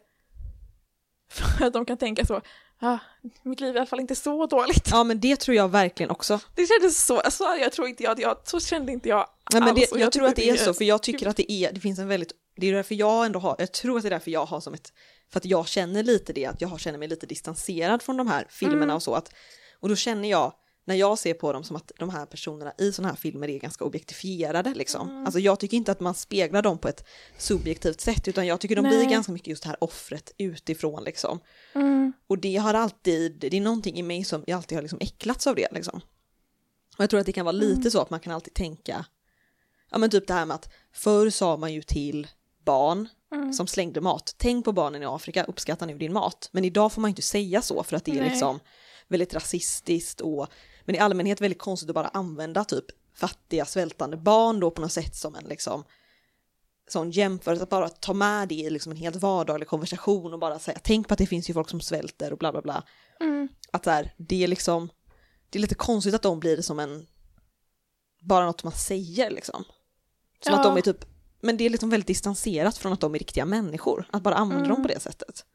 för 1.30 1.66
att 1.66 1.74
de 1.74 1.86
kan 1.86 1.98
tänka 1.98 2.26
så 2.26 2.42
ah, 2.80 2.98
mitt 3.44 3.60
liv 3.60 3.70
är 3.70 3.76
i 3.76 3.78
alla 3.78 3.86
fall 3.86 4.00
inte 4.00 4.16
så 4.16 4.46
dåligt. 4.46 4.90
Ja 4.92 5.04
men 5.04 5.20
det 5.20 5.36
tror 5.36 5.56
jag 5.56 5.70
verkligen 5.70 6.10
också. 6.10 6.40
Det 6.56 6.66
kändes 6.66 7.06
så, 7.06 7.20
alltså, 7.20 7.44
jag 7.44 7.72
tror 7.72 7.88
inte 7.88 8.04
jag, 8.04 8.20
jag 8.20 8.38
så 8.44 8.60
kände 8.60 8.92
inte 8.92 9.10
jag 9.10 9.28
Nej, 9.54 9.62
men 9.62 9.76
det, 9.76 9.92
Och 9.92 10.00
jag, 10.00 10.12
tror 10.12 10.26
att 10.28 10.36
det 10.36 10.50
är 10.50 10.58
så 10.58 10.74
för 10.74 10.86
jag 10.86 11.04
tycker 11.04 11.28
att 11.28 11.38
det 11.38 11.52
är, 11.52 11.72
det 11.74 11.80
finns 11.80 12.00
en 12.00 12.08
väldigt, 12.08 12.32
det 12.56 12.68
är 12.68 12.74
därför 12.74 12.96
jag 12.96 13.26
ändå 13.26 13.40
har, 13.40 13.56
jag 13.60 13.72
tror 13.72 13.98
att 13.98 14.04
det 14.04 14.08
är 14.10 14.12
därför 14.12 14.32
jag 14.32 14.46
har 14.46 14.60
som 14.62 14.74
ett, 14.74 14.94
för 15.32 15.40
att 15.40 15.46
jag 15.46 15.68
känner 15.68 16.04
lite 16.04 16.34
det, 16.34 16.46
att 16.46 16.62
jag 16.62 16.68
har- 16.68 16.78
känner 16.78 17.00
mig 17.00 17.08
lite 17.08 17.26
distanserad 17.26 18.02
från 18.02 18.18
de 18.18 18.28
här 18.28 18.48
filmerna 18.50 18.84
Mm. 18.84 18.96
och 18.96 19.04
så 19.04 19.14
att, 19.16 19.32
och 19.80 19.90
då 19.90 19.96
känner 19.96 20.30
jag, 20.30 20.54
när 20.86 20.96
jag 20.96 21.20
ser 21.20 21.34
på 21.34 21.54
dem 21.54 21.64
som 21.64 21.76
att 21.76 21.92
de 22.00 22.10
här 22.10 22.26
personerna 22.26 22.74
i 22.78 22.92
sådana 22.92 23.10
här 23.10 23.16
filmer 23.20 23.48
är 23.50 23.60
ganska 23.60 23.86
objektifierade 23.86 24.74
liksom. 24.74 25.10
Mm. 25.10 25.26
Alltså 25.26 25.40
jag 25.40 25.60
tycker 25.60 25.78
inte 25.78 25.92
att 25.92 26.00
man 26.00 26.14
speglar 26.14 26.62
dem 26.62 26.78
på 26.78 26.88
ett 26.88 27.04
subjektivt 27.38 28.02
sätt 28.02 28.28
utan 28.28 28.48
jag 28.48 28.60
tycker 28.60 28.76
de 28.76 28.82
Nej. 28.82 28.98
blir 28.98 29.10
ganska 29.10 29.32
mycket 29.32 29.48
just 29.48 29.64
det 29.64 29.70
här 29.70 29.84
offret 29.84 30.32
utifrån 30.38 31.04
liksom. 31.04 31.40
Mm, 31.76 32.14
Och 32.28 32.38
det 32.40 32.56
har 32.56 32.74
alltid, 32.74 33.32
det 33.40 33.58
är 33.58 33.62
någonting 33.62 33.96
i 34.00 34.04
mig 34.04 34.24
som 34.24 34.44
jag 34.48 34.58
alltid 34.58 34.78
har 34.78 34.82
liksom 34.82 35.00
äcklats 35.02 35.48
av 35.48 35.56
det 35.56 35.68
liksom. 35.72 36.02
Och 36.98 37.04
jag 37.04 37.10
tror 37.10 37.20
att 37.20 37.26
det 37.26 37.32
kan 37.32 37.46
vara 37.46 37.52
lite 37.54 37.80
Mm. 37.80 37.92
så 37.92 38.02
att 38.02 38.10
man 38.10 38.20
kan 38.20 38.34
alltid 38.34 38.54
tänka, 38.54 39.06
ja 39.90 39.98
men 39.98 40.10
typ 40.10 40.28
det 40.28 40.34
här 40.34 40.46
med 40.46 40.56
att 40.56 40.70
förr 40.94 41.30
sa 41.30 41.58
man 41.58 41.74
ju 41.74 41.82
till 41.82 42.28
barn 42.66 43.10
mm. 43.32 43.54
som 43.54 43.68
slängde 43.68 44.02
mat, 44.02 44.36
tänk 44.38 44.66
på 44.66 44.72
barnen 44.72 45.04
i 45.04 45.06
Afrika, 45.06 45.44
uppskatta 45.44 45.86
nu 45.86 45.98
din 45.98 46.14
mat. 46.14 46.50
Men 46.52 46.66
idag 46.66 46.92
får 46.92 47.02
man 47.02 47.10
inte 47.10 47.22
säga 47.22 47.62
så 47.62 47.84
för 47.84 47.96
att 47.96 48.06
det 48.06 48.12
är 48.12 48.22
Nej. 48.22 48.30
liksom 48.30 48.60
väldigt 49.08 49.34
rasistiskt 49.34 50.22
och 50.22 50.48
men 50.86 50.96
i 50.96 51.00
allmänhet 51.00 51.42
väldigt 51.42 51.60
konstigt 51.60 51.90
att 51.90 51.96
bara 51.96 52.08
använda 52.08 52.64
typ 52.64 52.86
fattiga 53.14 53.66
svältande 53.66 54.18
barn 54.18 54.60
då 54.60 54.72
på 54.72 54.82
något 54.82 54.92
sätt 54.92 55.16
som 55.16 55.36
en 55.36 55.44
liksom 55.44 55.84
sån 56.92 57.12
jämförelse, 57.12 57.64
att 57.64 57.70
bara 57.70 57.90
ta 57.90 58.14
med 58.14 58.48
det 58.48 58.56
i 58.56 58.70
liksom 58.70 58.92
en 58.92 58.98
helt 58.98 59.16
vardaglig 59.16 59.68
konversation 59.68 60.34
och 60.34 60.40
bara 60.40 60.60
säga 60.60 60.80
tänk 60.84 61.08
på 61.08 61.14
att 61.14 61.18
det 61.18 61.28
finns 61.28 61.50
ju 61.50 61.54
folk 61.54 61.70
som 61.70 61.82
svälter 61.82 62.32
och 62.32 62.38
bla 62.38 62.52
bla 62.52 62.62
bla. 62.62 62.84
Mm. 63.20 63.50
Att 63.72 63.84
så 63.84 63.90
här, 63.90 64.14
det 64.18 64.44
är 64.44 64.48
liksom, 64.48 64.90
det 65.50 65.60
är 65.60 65.62
lite 65.62 65.76
konstigt 65.76 66.14
att 66.14 66.22
de 66.22 66.40
blir 66.40 66.58
det 66.58 66.64
som 66.64 66.80
en, 66.80 67.08
bara 68.22 68.46
något 68.46 68.64
man 68.64 68.74
säger 68.74 69.30
liksom. 69.30 69.64
Som 70.46 70.54
att 70.54 70.60
Ja. 70.66 70.70
de 70.70 70.78
är 70.78 70.82
typ, 70.82 71.06
men 71.42 71.58
det 71.58 71.66
är 71.66 71.70
liksom 71.70 71.90
väldigt 71.90 72.08
distanserat 72.08 72.78
från 72.78 72.94
att 72.94 73.00
de 73.02 73.16
är 73.16 73.20
riktiga 73.20 73.46
människor, 73.46 74.06
att 74.12 74.24
bara 74.24 74.36
använda 74.36 74.66
Mm. 74.66 74.76
dem 74.76 74.82
på 74.82 74.88
det 74.88 75.00
sättet. 75.00 75.46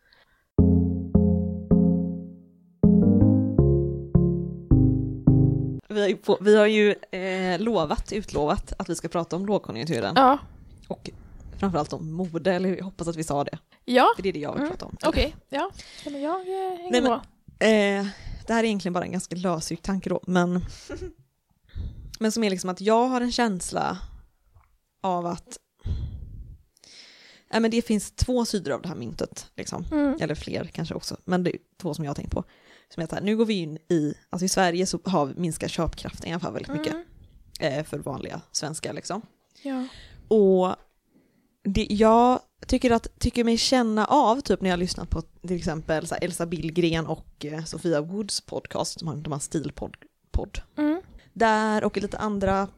Vi 5.89 6.01
har 6.01 6.09
ju, 6.09 6.17
på, 6.17 6.39
vi 6.41 6.57
har 6.57 6.67
ju 6.67 6.95
eh, 7.11 7.61
lovat, 7.61 8.13
utlovat 8.13 8.73
att 8.79 8.89
vi 8.89 8.95
ska 8.97 9.09
prata 9.09 9.37
om 9.37 9.47
lågkonjunkturen 9.47 10.13
Ja, 10.17 10.39
och 10.89 11.11
framförallt 11.59 11.93
om 11.93 12.13
mode, 12.13 12.53
eller 12.53 12.77
jag 12.77 12.85
hoppas 12.85 13.09
att 13.09 13.17
vi 13.17 13.25
sa 13.25 13.45
det, 13.45 13.59
ja, 13.85 14.07
för 14.17 14.23
det 14.23 14.29
är 14.29 14.33
det 14.33 14.39
jag 14.39 14.53
vill 14.53 14.61
Mm, 14.63 14.71
prata 14.71 14.87
om. 14.87 14.97
okej, 15.07 15.37
ja. 15.49 15.71
Ja, 16.05 16.11
Men 16.11 16.21
jag 16.23 16.41
eh, 16.41 16.77
hänger 16.77 16.91
Nej, 16.91 17.01
men- 17.03 17.11
på. 17.11 17.15
Eh, 17.65 18.07
det 18.47 18.53
här 18.53 18.61
är 18.61 18.65
egentligen 18.65 18.93
bara 18.93 19.05
en 19.05 19.13
ganska 19.13 19.37
lösryckt 19.37 19.85
tanke 19.85 20.11
då, 20.11 20.21
men, 20.27 20.65
men 22.19 22.33
som 22.33 22.45
är 22.45 22.51
liksom 22.51 22.71
att 22.71 22.81
jag 22.81 23.09
har 23.09 23.21
en 23.21 23.33
känsla 23.33 23.99
av 25.05 25.27
att 25.27 25.59
Nej, 27.53 27.61
men 27.61 27.71
det 27.71 27.83
finns 27.83 28.11
två 28.11 28.45
sidor 28.45 28.73
av 28.73 28.83
det 28.83 28.89
här 28.89 28.97
myntet, 28.97 29.51
liksom. 29.57 29.85
Mm. 29.93 30.17
eller 30.21 30.35
fler 30.35 30.65
kanske 30.65 30.95
också, 30.95 31.17
men 31.25 31.45
det 31.45 31.51
är 31.57 31.59
två 31.81 31.95
som 31.95 32.05
jag 32.05 32.11
har 32.11 32.15
tänkt 32.15 32.33
på. 32.33 32.45
Som 32.95 33.03
är 33.03 33.09
här, 33.13 33.21
nu 33.21 33.37
går 33.37 33.45
vi 33.47 33.55
in 33.55 33.79
i, 33.89 34.15
alltså 34.31 34.45
i 34.45 34.49
Sverige 34.49 34.87
så 34.87 35.01
har 35.05 35.27
vi 35.27 35.35
minskar 35.41 35.69
köpkraften 35.69 36.29
i 36.29 36.33
alla 36.33 36.41
fall 36.41 36.53
väldigt 36.53 36.73
mycket 36.73 36.95
Mm. 37.61 37.79
eh, 37.79 37.85
för 37.85 37.99
vanliga 37.99 38.41
svenskar 38.53 38.93
liksom. 38.93 39.23
Ja. 39.63 39.87
Och 40.29 40.77
det 41.63 41.87
jag 41.91 42.41
tycker, 42.67 42.91
att, 42.91 43.19
tycker 43.19 43.45
mig 43.45 43.59
känna 43.59 44.07
av, 44.07 44.41
typ 44.41 44.61
när 44.61 44.71
jag 44.71 44.79
lyssnat 44.79 45.11
på 45.11 45.23
till 45.23 45.57
exempel 45.57 46.07
så 46.07 46.15
här 46.15 46.25
Elsa 46.25 46.47
Billgren 46.47 47.07
och 47.07 47.45
eh, 47.45 47.65
Sofia 47.65 48.01
Woods 48.01 48.41
podcast, 48.41 48.99
de 48.99 49.09
har, 49.09 49.17
de 49.17 49.33
har 49.33 49.39
stilpodd, 49.41 49.97
podd. 50.31 50.59
Mm. 50.77 51.03
där 51.33 51.85
och 51.85 51.97
lite 51.97 52.19
andra, 52.19 52.69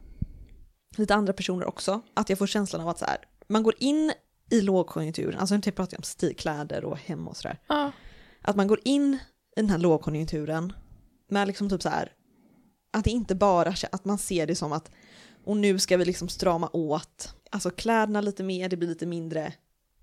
lite 1.01 1.15
andra 1.15 1.33
personer 1.33 1.65
också, 1.67 2.01
att 2.13 2.29
jag 2.29 2.37
får 2.39 2.47
känslan 2.47 2.81
av 2.81 2.87
att 2.89 2.99
så 2.99 3.05
här, 3.05 3.17
man 3.47 3.63
går 3.63 3.73
in 3.79 4.11
i 4.51 4.61
lågkonjunkturen, 4.61 5.39
alltså 5.39 5.55
nu 5.55 5.61
pratar 5.61 5.93
jag 5.95 5.99
om 5.99 6.03
stil, 6.03 6.35
kläder 6.35 6.85
och 6.85 6.97
hem 6.97 7.27
och 7.27 7.37
sådär, 7.37 7.59
Ja. 7.67 7.91
att 8.41 8.55
man 8.55 8.67
går 8.67 8.79
in 8.83 9.13
i 9.55 9.59
den 9.61 9.69
här 9.69 9.77
lågkonjunkturen 9.77 10.73
med 11.29 11.47
liksom 11.47 11.69
typ 11.69 11.81
så 11.81 11.89
här, 11.89 12.11
att 12.91 13.03
det 13.03 13.09
inte 13.11 13.35
bara, 13.35 13.73
att 13.91 14.05
man 14.05 14.17
ser 14.17 14.47
det 14.47 14.55
som 14.55 14.71
att 14.73 14.91
och 15.45 15.57
nu 15.57 15.79
ska 15.79 15.97
vi 15.97 16.05
liksom 16.05 16.29
strama 16.29 16.69
åt, 16.73 17.33
alltså 17.51 17.69
kläderna 17.69 18.21
lite 18.21 18.43
mer, 18.43 18.69
det 18.69 18.77
blir 18.77 18.89
lite 18.89 19.05
mindre, 19.05 19.53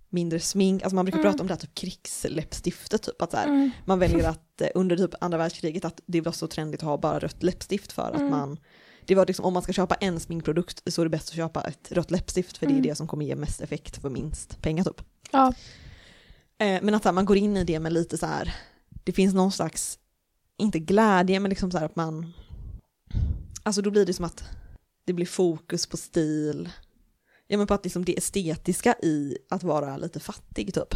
mindre 0.09 0.41
smink, 0.41 0.83
alltså 0.83 0.95
man 0.95 1.05
brukar 1.05 1.19
Mm. 1.19 1.33
prata 1.33 1.43
om 1.43 1.47
det 1.47 1.55
här 1.55 1.61
typ 1.61 1.75
krigsläppstiftet 1.75 3.03
typ, 3.03 3.23
att 3.23 3.31
så 3.31 3.37
här, 3.37 3.47
Mm. 3.47 3.71
man 3.85 3.99
väljer 3.99 4.29
att 4.29 4.61
eh, 4.61 4.69
under 4.75 4.97
typ 4.97 5.15
andra 5.21 5.39
världskriget 5.39 5.85
att 5.85 6.01
det 6.07 6.21
var 6.21 6.33
så 6.33 6.47
trendigt 6.47 6.81
att 6.81 6.87
ha 6.89 6.97
bara 6.99 7.19
rött 7.19 7.43
läppstift 7.43 7.93
för 7.93 8.11
att 8.13 8.21
Mm. 8.21 8.31
man 8.31 8.59
det 9.07 9.15
var 9.15 9.27
liksom 9.27 9.45
om 9.45 9.53
man 9.53 9.63
ska 9.63 9.73
köpa 9.73 9.95
en 9.95 10.21
sminkprodukt 10.21 10.83
så 10.93 11.03
är 11.03 11.07
det 11.07 11.11
bäst 11.11 11.29
att 11.29 11.35
köpa 11.37 11.63
ett 11.63 11.93
rött 11.93 12.11
läppstift 12.11 12.57
för 12.59 12.67
det 12.67 12.73
är 12.73 12.77
Mm. 12.77 12.83
det 12.89 12.95
som 12.95 13.07
kommer 13.07 13.25
ge 13.27 13.37
mest 13.37 13.61
effekt 13.61 13.97
för 14.03 14.11
minst 14.11 14.63
pengar 14.63 14.85
typ. 14.85 15.03
Ja. 15.31 15.53
Eh, 16.59 16.83
men 16.83 16.95
att 16.95 17.05
här, 17.05 17.13
man 17.13 17.25
går 17.25 17.37
in 17.37 17.57
i 17.57 17.65
det 17.65 17.81
med 17.81 17.93
lite 17.93 18.19
så 18.19 18.27
här, 18.27 18.55
det 19.05 19.13
finns 19.13 19.35
någon 19.35 19.53
slags, 19.53 19.99
inte 20.59 20.79
glädje 20.79 21.41
men 21.41 21.49
liksom 21.49 21.71
så 21.71 21.79
här 21.79 21.85
att 21.87 21.97
man, 21.97 22.33
alltså 23.63 23.83
då 23.83 23.91
blir 23.91 24.07
det 24.07 24.15
som 24.15 24.25
att 24.25 24.45
det 25.07 25.13
blir 25.13 25.27
fokus 25.27 25.87
på 25.87 25.97
stil, 25.97 26.69
ja 27.47 27.59
men 27.59 27.67
på 27.67 27.75
att 27.75 27.85
liksom 27.85 28.05
det 28.05 28.19
estetiska 28.19 28.95
i 29.03 29.39
att 29.51 29.63
vara 29.63 29.97
lite 29.97 30.21
fattig 30.21 30.75
typ. 30.75 30.95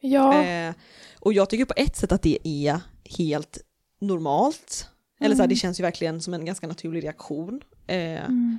Ja. 0.00 0.42
Eh, 0.44 0.74
och 1.20 1.32
jag 1.32 1.50
tycker 1.50 1.64
på 1.64 1.74
ett 1.76 1.96
sätt 1.96 2.12
att 2.12 2.22
det 2.22 2.48
är 2.48 2.80
helt 3.04 3.58
normalt. 4.00 4.88
Eller 5.24 5.34
så 5.34 5.42
här, 5.42 5.44
Mm. 5.44 5.48
det 5.48 5.56
känns 5.56 5.80
ju 5.80 5.82
verkligen 5.82 6.20
som 6.20 6.34
en 6.34 6.44
ganska 6.44 6.66
naturlig 6.66 7.04
reaktion. 7.04 7.60
Eh, 7.86 7.96
Mm. 8.24 8.58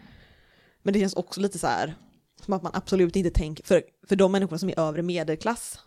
Men 0.84 0.94
det 0.94 1.00
känns 1.00 1.14
också 1.14 1.42
lite 1.42 1.60
så 1.60 1.68
här, 1.68 1.96
som 2.42 2.54
att 2.54 2.64
man 2.64 2.72
absolut 2.76 3.16
inte 3.16 3.30
tänker, 3.30 3.64
för, 3.64 3.84
för 4.08 4.16
de 4.16 4.32
människor 4.32 4.58
som 4.58 4.70
är 4.70 4.80
övre 4.80 5.02
medelklass, 5.02 5.80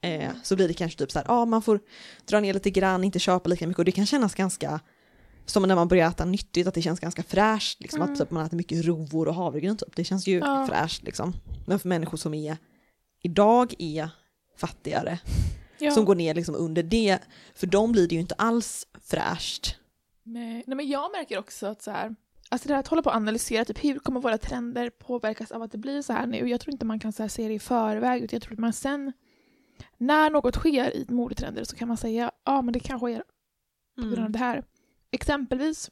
eh, 0.00 0.30
så 0.42 0.56
blir 0.56 0.68
det 0.68 0.74
kanske 0.74 0.98
typ 0.98 1.10
så 1.12 1.18
här, 1.18 1.26
ja 1.28 1.34
ah, 1.34 1.44
man 1.44 1.62
får 1.62 1.80
dra 2.24 2.40
ner 2.40 2.54
lite 2.54 2.70
grann, 2.70 3.04
inte 3.04 3.18
köpa 3.18 3.48
lika 3.48 3.66
mycket 3.66 3.78
och 3.78 3.84
det 3.84 3.92
kan 3.92 4.06
kännas 4.06 4.34
ganska, 4.34 4.80
som 5.46 5.62
när 5.62 5.74
man 5.74 5.88
börjar 5.88 6.08
äta 6.08 6.24
nyttigt, 6.24 6.66
att 6.66 6.74
det 6.74 6.82
känns 6.82 7.00
ganska 7.00 7.22
fräscht, 7.22 7.80
liksom, 7.80 8.02
Mm. 8.02 8.12
att 8.12 8.18
typ, 8.18 8.30
man 8.30 8.46
äter 8.46 8.56
mycket 8.56 8.84
rovor 8.84 9.28
och 9.28 9.34
havregryn 9.34 9.76
typ, 9.76 9.96
det 9.96 10.04
känns 10.04 10.26
ju 10.26 10.38
Ja. 10.38 10.66
fräscht 10.68 11.02
liksom. 11.02 11.32
Men 11.66 11.78
för 11.78 11.88
människor 11.88 12.18
som 12.18 12.34
är, 12.34 12.56
idag 13.22 13.74
är 13.78 14.08
fattigare. 14.56 15.18
Ja. 15.78 15.90
Som 15.90 16.04
går 16.04 16.14
ner 16.14 16.34
liksom 16.34 16.54
under 16.54 16.82
det. 16.82 17.18
För 17.54 17.66
dem 17.66 17.92
blir 17.92 18.08
det 18.08 18.14
ju 18.14 18.20
inte 18.20 18.34
alls 18.34 18.86
fräscht. 19.02 19.76
Nej, 20.24 20.64
men 20.66 20.88
jag 20.88 21.12
märker 21.12 21.38
också 21.38 21.66
att 21.66 21.82
så 21.82 21.90
här, 21.90 22.14
alltså 22.48 22.68
det 22.68 22.74
här 22.74 22.80
att 22.80 22.88
hålla 22.88 23.02
på 23.02 23.10
att 23.10 23.16
analysera 23.16 23.64
typ 23.64 23.84
hur 23.84 23.98
kommer 23.98 24.20
våra 24.20 24.38
trender 24.38 24.90
påverkas 24.90 25.52
av 25.52 25.62
att 25.62 25.72
det 25.72 25.78
blir 25.78 26.02
så 26.02 26.12
här 26.12 26.26
nu. 26.26 26.48
Jag 26.48 26.60
tror 26.60 26.72
inte 26.72 26.84
man 26.86 27.00
kan 27.00 27.12
så 27.12 27.22
här, 27.22 27.28
se 27.28 27.48
det 27.48 27.54
i 27.54 27.58
förväg 27.58 28.22
utan 28.22 28.36
jag 28.36 28.42
tror 28.42 28.52
att 28.52 28.58
man 28.58 28.72
sen 28.72 29.12
när 29.98 30.30
något 30.30 30.54
sker 30.54 30.96
i 30.96 31.06
modetrender 31.08 31.64
så 31.64 31.76
kan 31.76 31.88
man 31.88 31.96
säga 31.96 32.30
ja 32.44 32.62
men 32.62 32.72
det 32.72 32.80
kan 32.80 33.00
ske 33.00 33.22
på 33.96 34.02
grund 34.02 34.24
av 34.24 34.30
det 34.30 34.38
här. 34.38 34.64
Exempelvis 35.10 35.90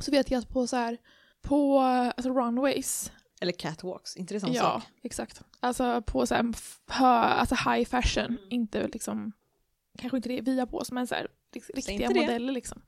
så 0.00 0.10
vet 0.10 0.30
jag 0.30 0.38
att 0.38 0.48
på 0.48 0.66
så 0.66 0.76
här 0.76 0.98
på 1.42 1.80
alltså 1.80 2.30
runways, 2.30 3.12
Eller 3.40 3.52
catwalks, 3.52 4.16
inte 4.16 4.34
det 4.34 4.40
samma 4.40 4.54
ja 4.54 4.62
sak? 4.62 4.82
exakt, 5.02 5.42
alltså 5.60 6.02
på 6.02 6.26
så 6.26 6.34
här 6.34 6.52
alltså 7.12 7.54
high 7.70 7.84
fashion, 7.88 8.24
Mm. 8.24 8.38
inte 8.50 8.86
liksom 8.88 9.32
kanske 9.98 10.16
inte 10.16 10.28
det 10.28 10.40
vi 10.40 10.58
har 10.58 10.66
på 10.66 10.78
oss 10.78 10.92
men 10.92 11.06
så 11.06 11.14
här, 11.14 11.28
riktiga 11.74 12.08
modeller 12.10 12.52
liksom. 12.52 12.82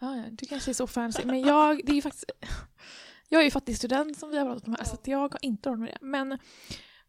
Ja, 0.00 0.24
du 0.30 0.46
kanske 0.46 0.70
är 0.70 0.74
så 0.74 0.86
fancy 0.86 1.24
men 1.24 1.40
jag, 1.40 1.80
det 1.86 1.98
är 1.98 2.02
faktiskt 2.02 2.30
jag 3.28 3.40
är 3.40 3.44
ju 3.44 3.50
fattig 3.50 3.76
student 3.76 4.18
som 4.18 4.30
vi 4.30 4.38
har 4.38 4.44
pratat 4.44 4.66
om 4.66 4.74
här 4.78 4.84
så 4.84 4.94
att 4.94 5.06
jag 5.06 5.18
har 5.18 5.38
inte 5.42 5.68
råd 5.68 5.78
med 5.78 5.88
det 5.88 5.98
men 6.00 6.38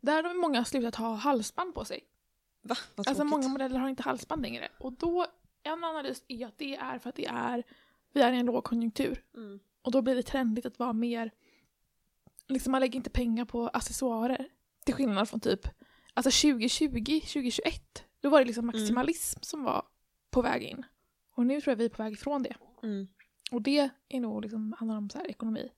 där 0.01 0.23
har 0.23 0.33
många 0.33 0.65
slutat 0.65 0.95
ha 0.95 1.15
halsband 1.15 1.73
på 1.73 1.85
sig. 1.85 2.03
Va? 2.61 2.75
Vad 2.95 3.07
Alltså 3.07 3.23
många 3.23 3.47
modeller 3.47 3.79
har 3.79 3.89
inte 3.89 4.03
halsband 4.03 4.41
längre. 4.41 4.67
Och 4.79 4.93
då, 4.93 5.25
en 5.63 5.83
analys 5.83 6.23
är 6.27 6.47
att 6.47 6.57
det 6.57 6.75
är 6.75 6.99
för 6.99 7.09
att 7.09 7.15
det 7.15 7.25
är, 7.25 7.63
vi 8.13 8.21
är 8.21 8.33
i 8.33 8.37
en 8.37 8.45
lågkonjunktur. 8.45 9.23
Mm. 9.35 9.59
Och 9.81 9.91
då 9.91 10.01
blir 10.01 10.15
det 10.15 10.23
trendigt 10.23 10.65
att 10.65 10.79
vara 10.79 10.93
mer, 10.93 11.31
liksom 12.47 12.71
man 12.71 12.81
lägger 12.81 12.95
inte 12.95 13.09
pengar 13.09 13.45
på 13.45 13.67
accessoarer. 13.67 14.49
Till 14.85 14.93
skillnad 14.93 15.29
från 15.29 15.39
typ, 15.39 15.67
alltså 16.13 16.47
2020, 16.49 17.19
2021, 17.19 18.03
då 18.19 18.29
var 18.29 18.39
det 18.39 18.45
liksom 18.45 18.65
maximalism 18.65 19.39
som 19.41 19.63
var 19.63 19.85
på 20.29 20.41
väg 20.41 20.63
in. 20.63 20.85
Och 21.31 21.45
nu 21.45 21.61
tror 21.61 21.71
jag 21.71 21.77
vi 21.77 21.85
är 21.85 21.89
på 21.89 22.03
väg 22.03 22.13
ifrån 22.13 22.43
det. 22.43 22.55
Mm. 22.83 23.07
Och 23.51 23.61
det 23.61 23.89
är 24.09 24.19
nog 24.19 24.41
liksom, 24.41 24.75
handlar 24.77 24.97
om 24.97 25.09
så 25.09 25.17
här 25.17 25.27
ekonomi, 25.29 25.69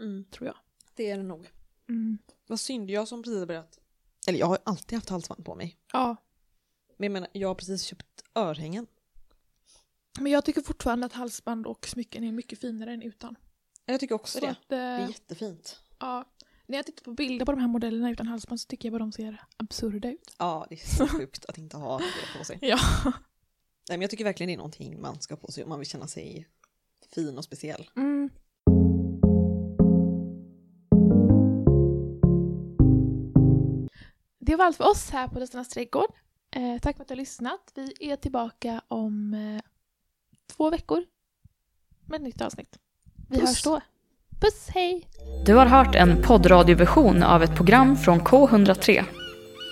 Mm. 0.00 0.24
tror 0.30 0.46
jag. 0.46 0.56
Det 0.94 1.10
är 1.10 1.16
det 1.16 1.22
nog. 1.22 1.50
Mm. 1.88 2.18
Vad 2.46 2.60
synd, 2.60 2.90
jag 2.90 3.08
som 3.08 3.22
precis 3.22 3.38
har 3.38 3.46
börjat. 3.46 3.78
Eller 4.28 4.38
jag 4.38 4.46
har 4.46 4.58
alltid 4.64 4.96
haft 4.96 5.08
halsband 5.08 5.44
på 5.44 5.54
mig. 5.54 5.76
Ja, 5.92 6.16
Men 6.96 7.04
jag 7.06 7.12
menar, 7.12 7.28
jag 7.32 7.48
har 7.48 7.54
precis 7.54 7.82
köpt 7.82 8.24
örhängen. 8.34 8.86
men 10.20 10.32
jag 10.32 10.44
tycker 10.44 10.60
fortfarande 10.62 11.06
att 11.06 11.12
halsband 11.12 11.66
och 11.66 11.86
smycken 11.86 12.24
är 12.24 12.32
mycket 12.32 12.58
finare 12.60 12.92
än 12.92 13.02
utan. 13.02 13.36
Jag 13.84 14.00
tycker 14.00 14.14
också 14.14 14.40
det. 14.40 14.48
att, 14.50 14.68
Det 14.68 14.76
är 14.76 15.00
eh, 15.02 15.08
jättefint. 15.08 15.80
Ja, 15.98 16.24
när 16.66 16.78
jag 16.78 16.86
tittar 16.86 17.02
på 17.04 17.12
bilder 17.12 17.46
på 17.46 17.52
de 17.52 17.60
här 17.60 17.68
modellerna 17.68 18.10
utan 18.10 18.26
halsband 18.26 18.60
så 18.60 18.66
tycker 18.66 18.88
jag 18.88 18.92
bara 18.92 18.98
de 18.98 19.12
ser 19.12 19.44
absurda 19.56 20.10
ut. 20.10 20.34
Ja, 20.38 20.66
det 20.68 20.74
är 20.74 20.96
så 20.96 21.06
sjukt 21.06 21.44
att 21.46 21.58
inte 21.58 21.76
ha 21.76 21.98
det 21.98 22.38
på 22.38 22.44
sig. 22.44 22.58
Ja. 22.62 22.78
Nej, 23.88 23.98
men 23.98 24.00
jag 24.00 24.10
tycker 24.10 24.24
verkligen 24.24 24.48
det 24.48 24.54
är 24.54 24.56
någonting 24.56 25.00
man 25.00 25.20
ska 25.20 25.34
ha 25.34 25.40
på 25.40 25.52
sig 25.52 25.62
om 25.62 25.68
man 25.68 25.78
vill 25.78 25.88
känna 25.88 26.06
sig 26.06 26.48
fin 27.14 27.38
och 27.38 27.44
speciell. 27.44 27.90
Mm. 27.96 28.30
Det 34.40 34.56
var 34.56 34.64
allt 34.64 34.76
för 34.76 34.90
oss 34.90 35.10
här 35.10 35.28
på 35.28 35.38
Lustarnas 35.38 35.68
trädgård. 35.68 36.10
Eh, 36.56 36.80
tack 36.82 36.96
för 36.96 37.02
att 37.02 37.08
du 37.08 37.12
har 37.12 37.16
lyssnat. 37.16 37.72
Vi 37.74 37.94
är 38.00 38.16
tillbaka 38.16 38.80
om 38.88 39.34
eh, 39.34 39.62
två 40.56 40.70
veckor 40.70 41.04
med 42.06 42.16
ett 42.16 42.22
nytt 42.22 42.40
avsnitt. 42.40 42.78
Vi 43.28 43.38
Puss. 43.38 43.48
hörs 43.48 43.62
då. 43.62 43.80
Puss, 44.40 44.68
hej! 44.68 45.08
Du 45.46 45.54
har 45.54 45.66
hört 45.66 45.94
en 45.94 46.22
poddradioversion 46.22 47.22
av 47.22 47.42
ett 47.42 47.56
program 47.56 47.96
från 47.96 48.20
K103. 48.20 49.04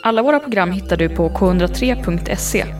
Alla 0.02 0.22
våra 0.22 0.40
program 0.40 0.70
hittar 0.70 0.96
du 0.96 1.08
på 1.08 1.28
k103.se. 1.28 2.79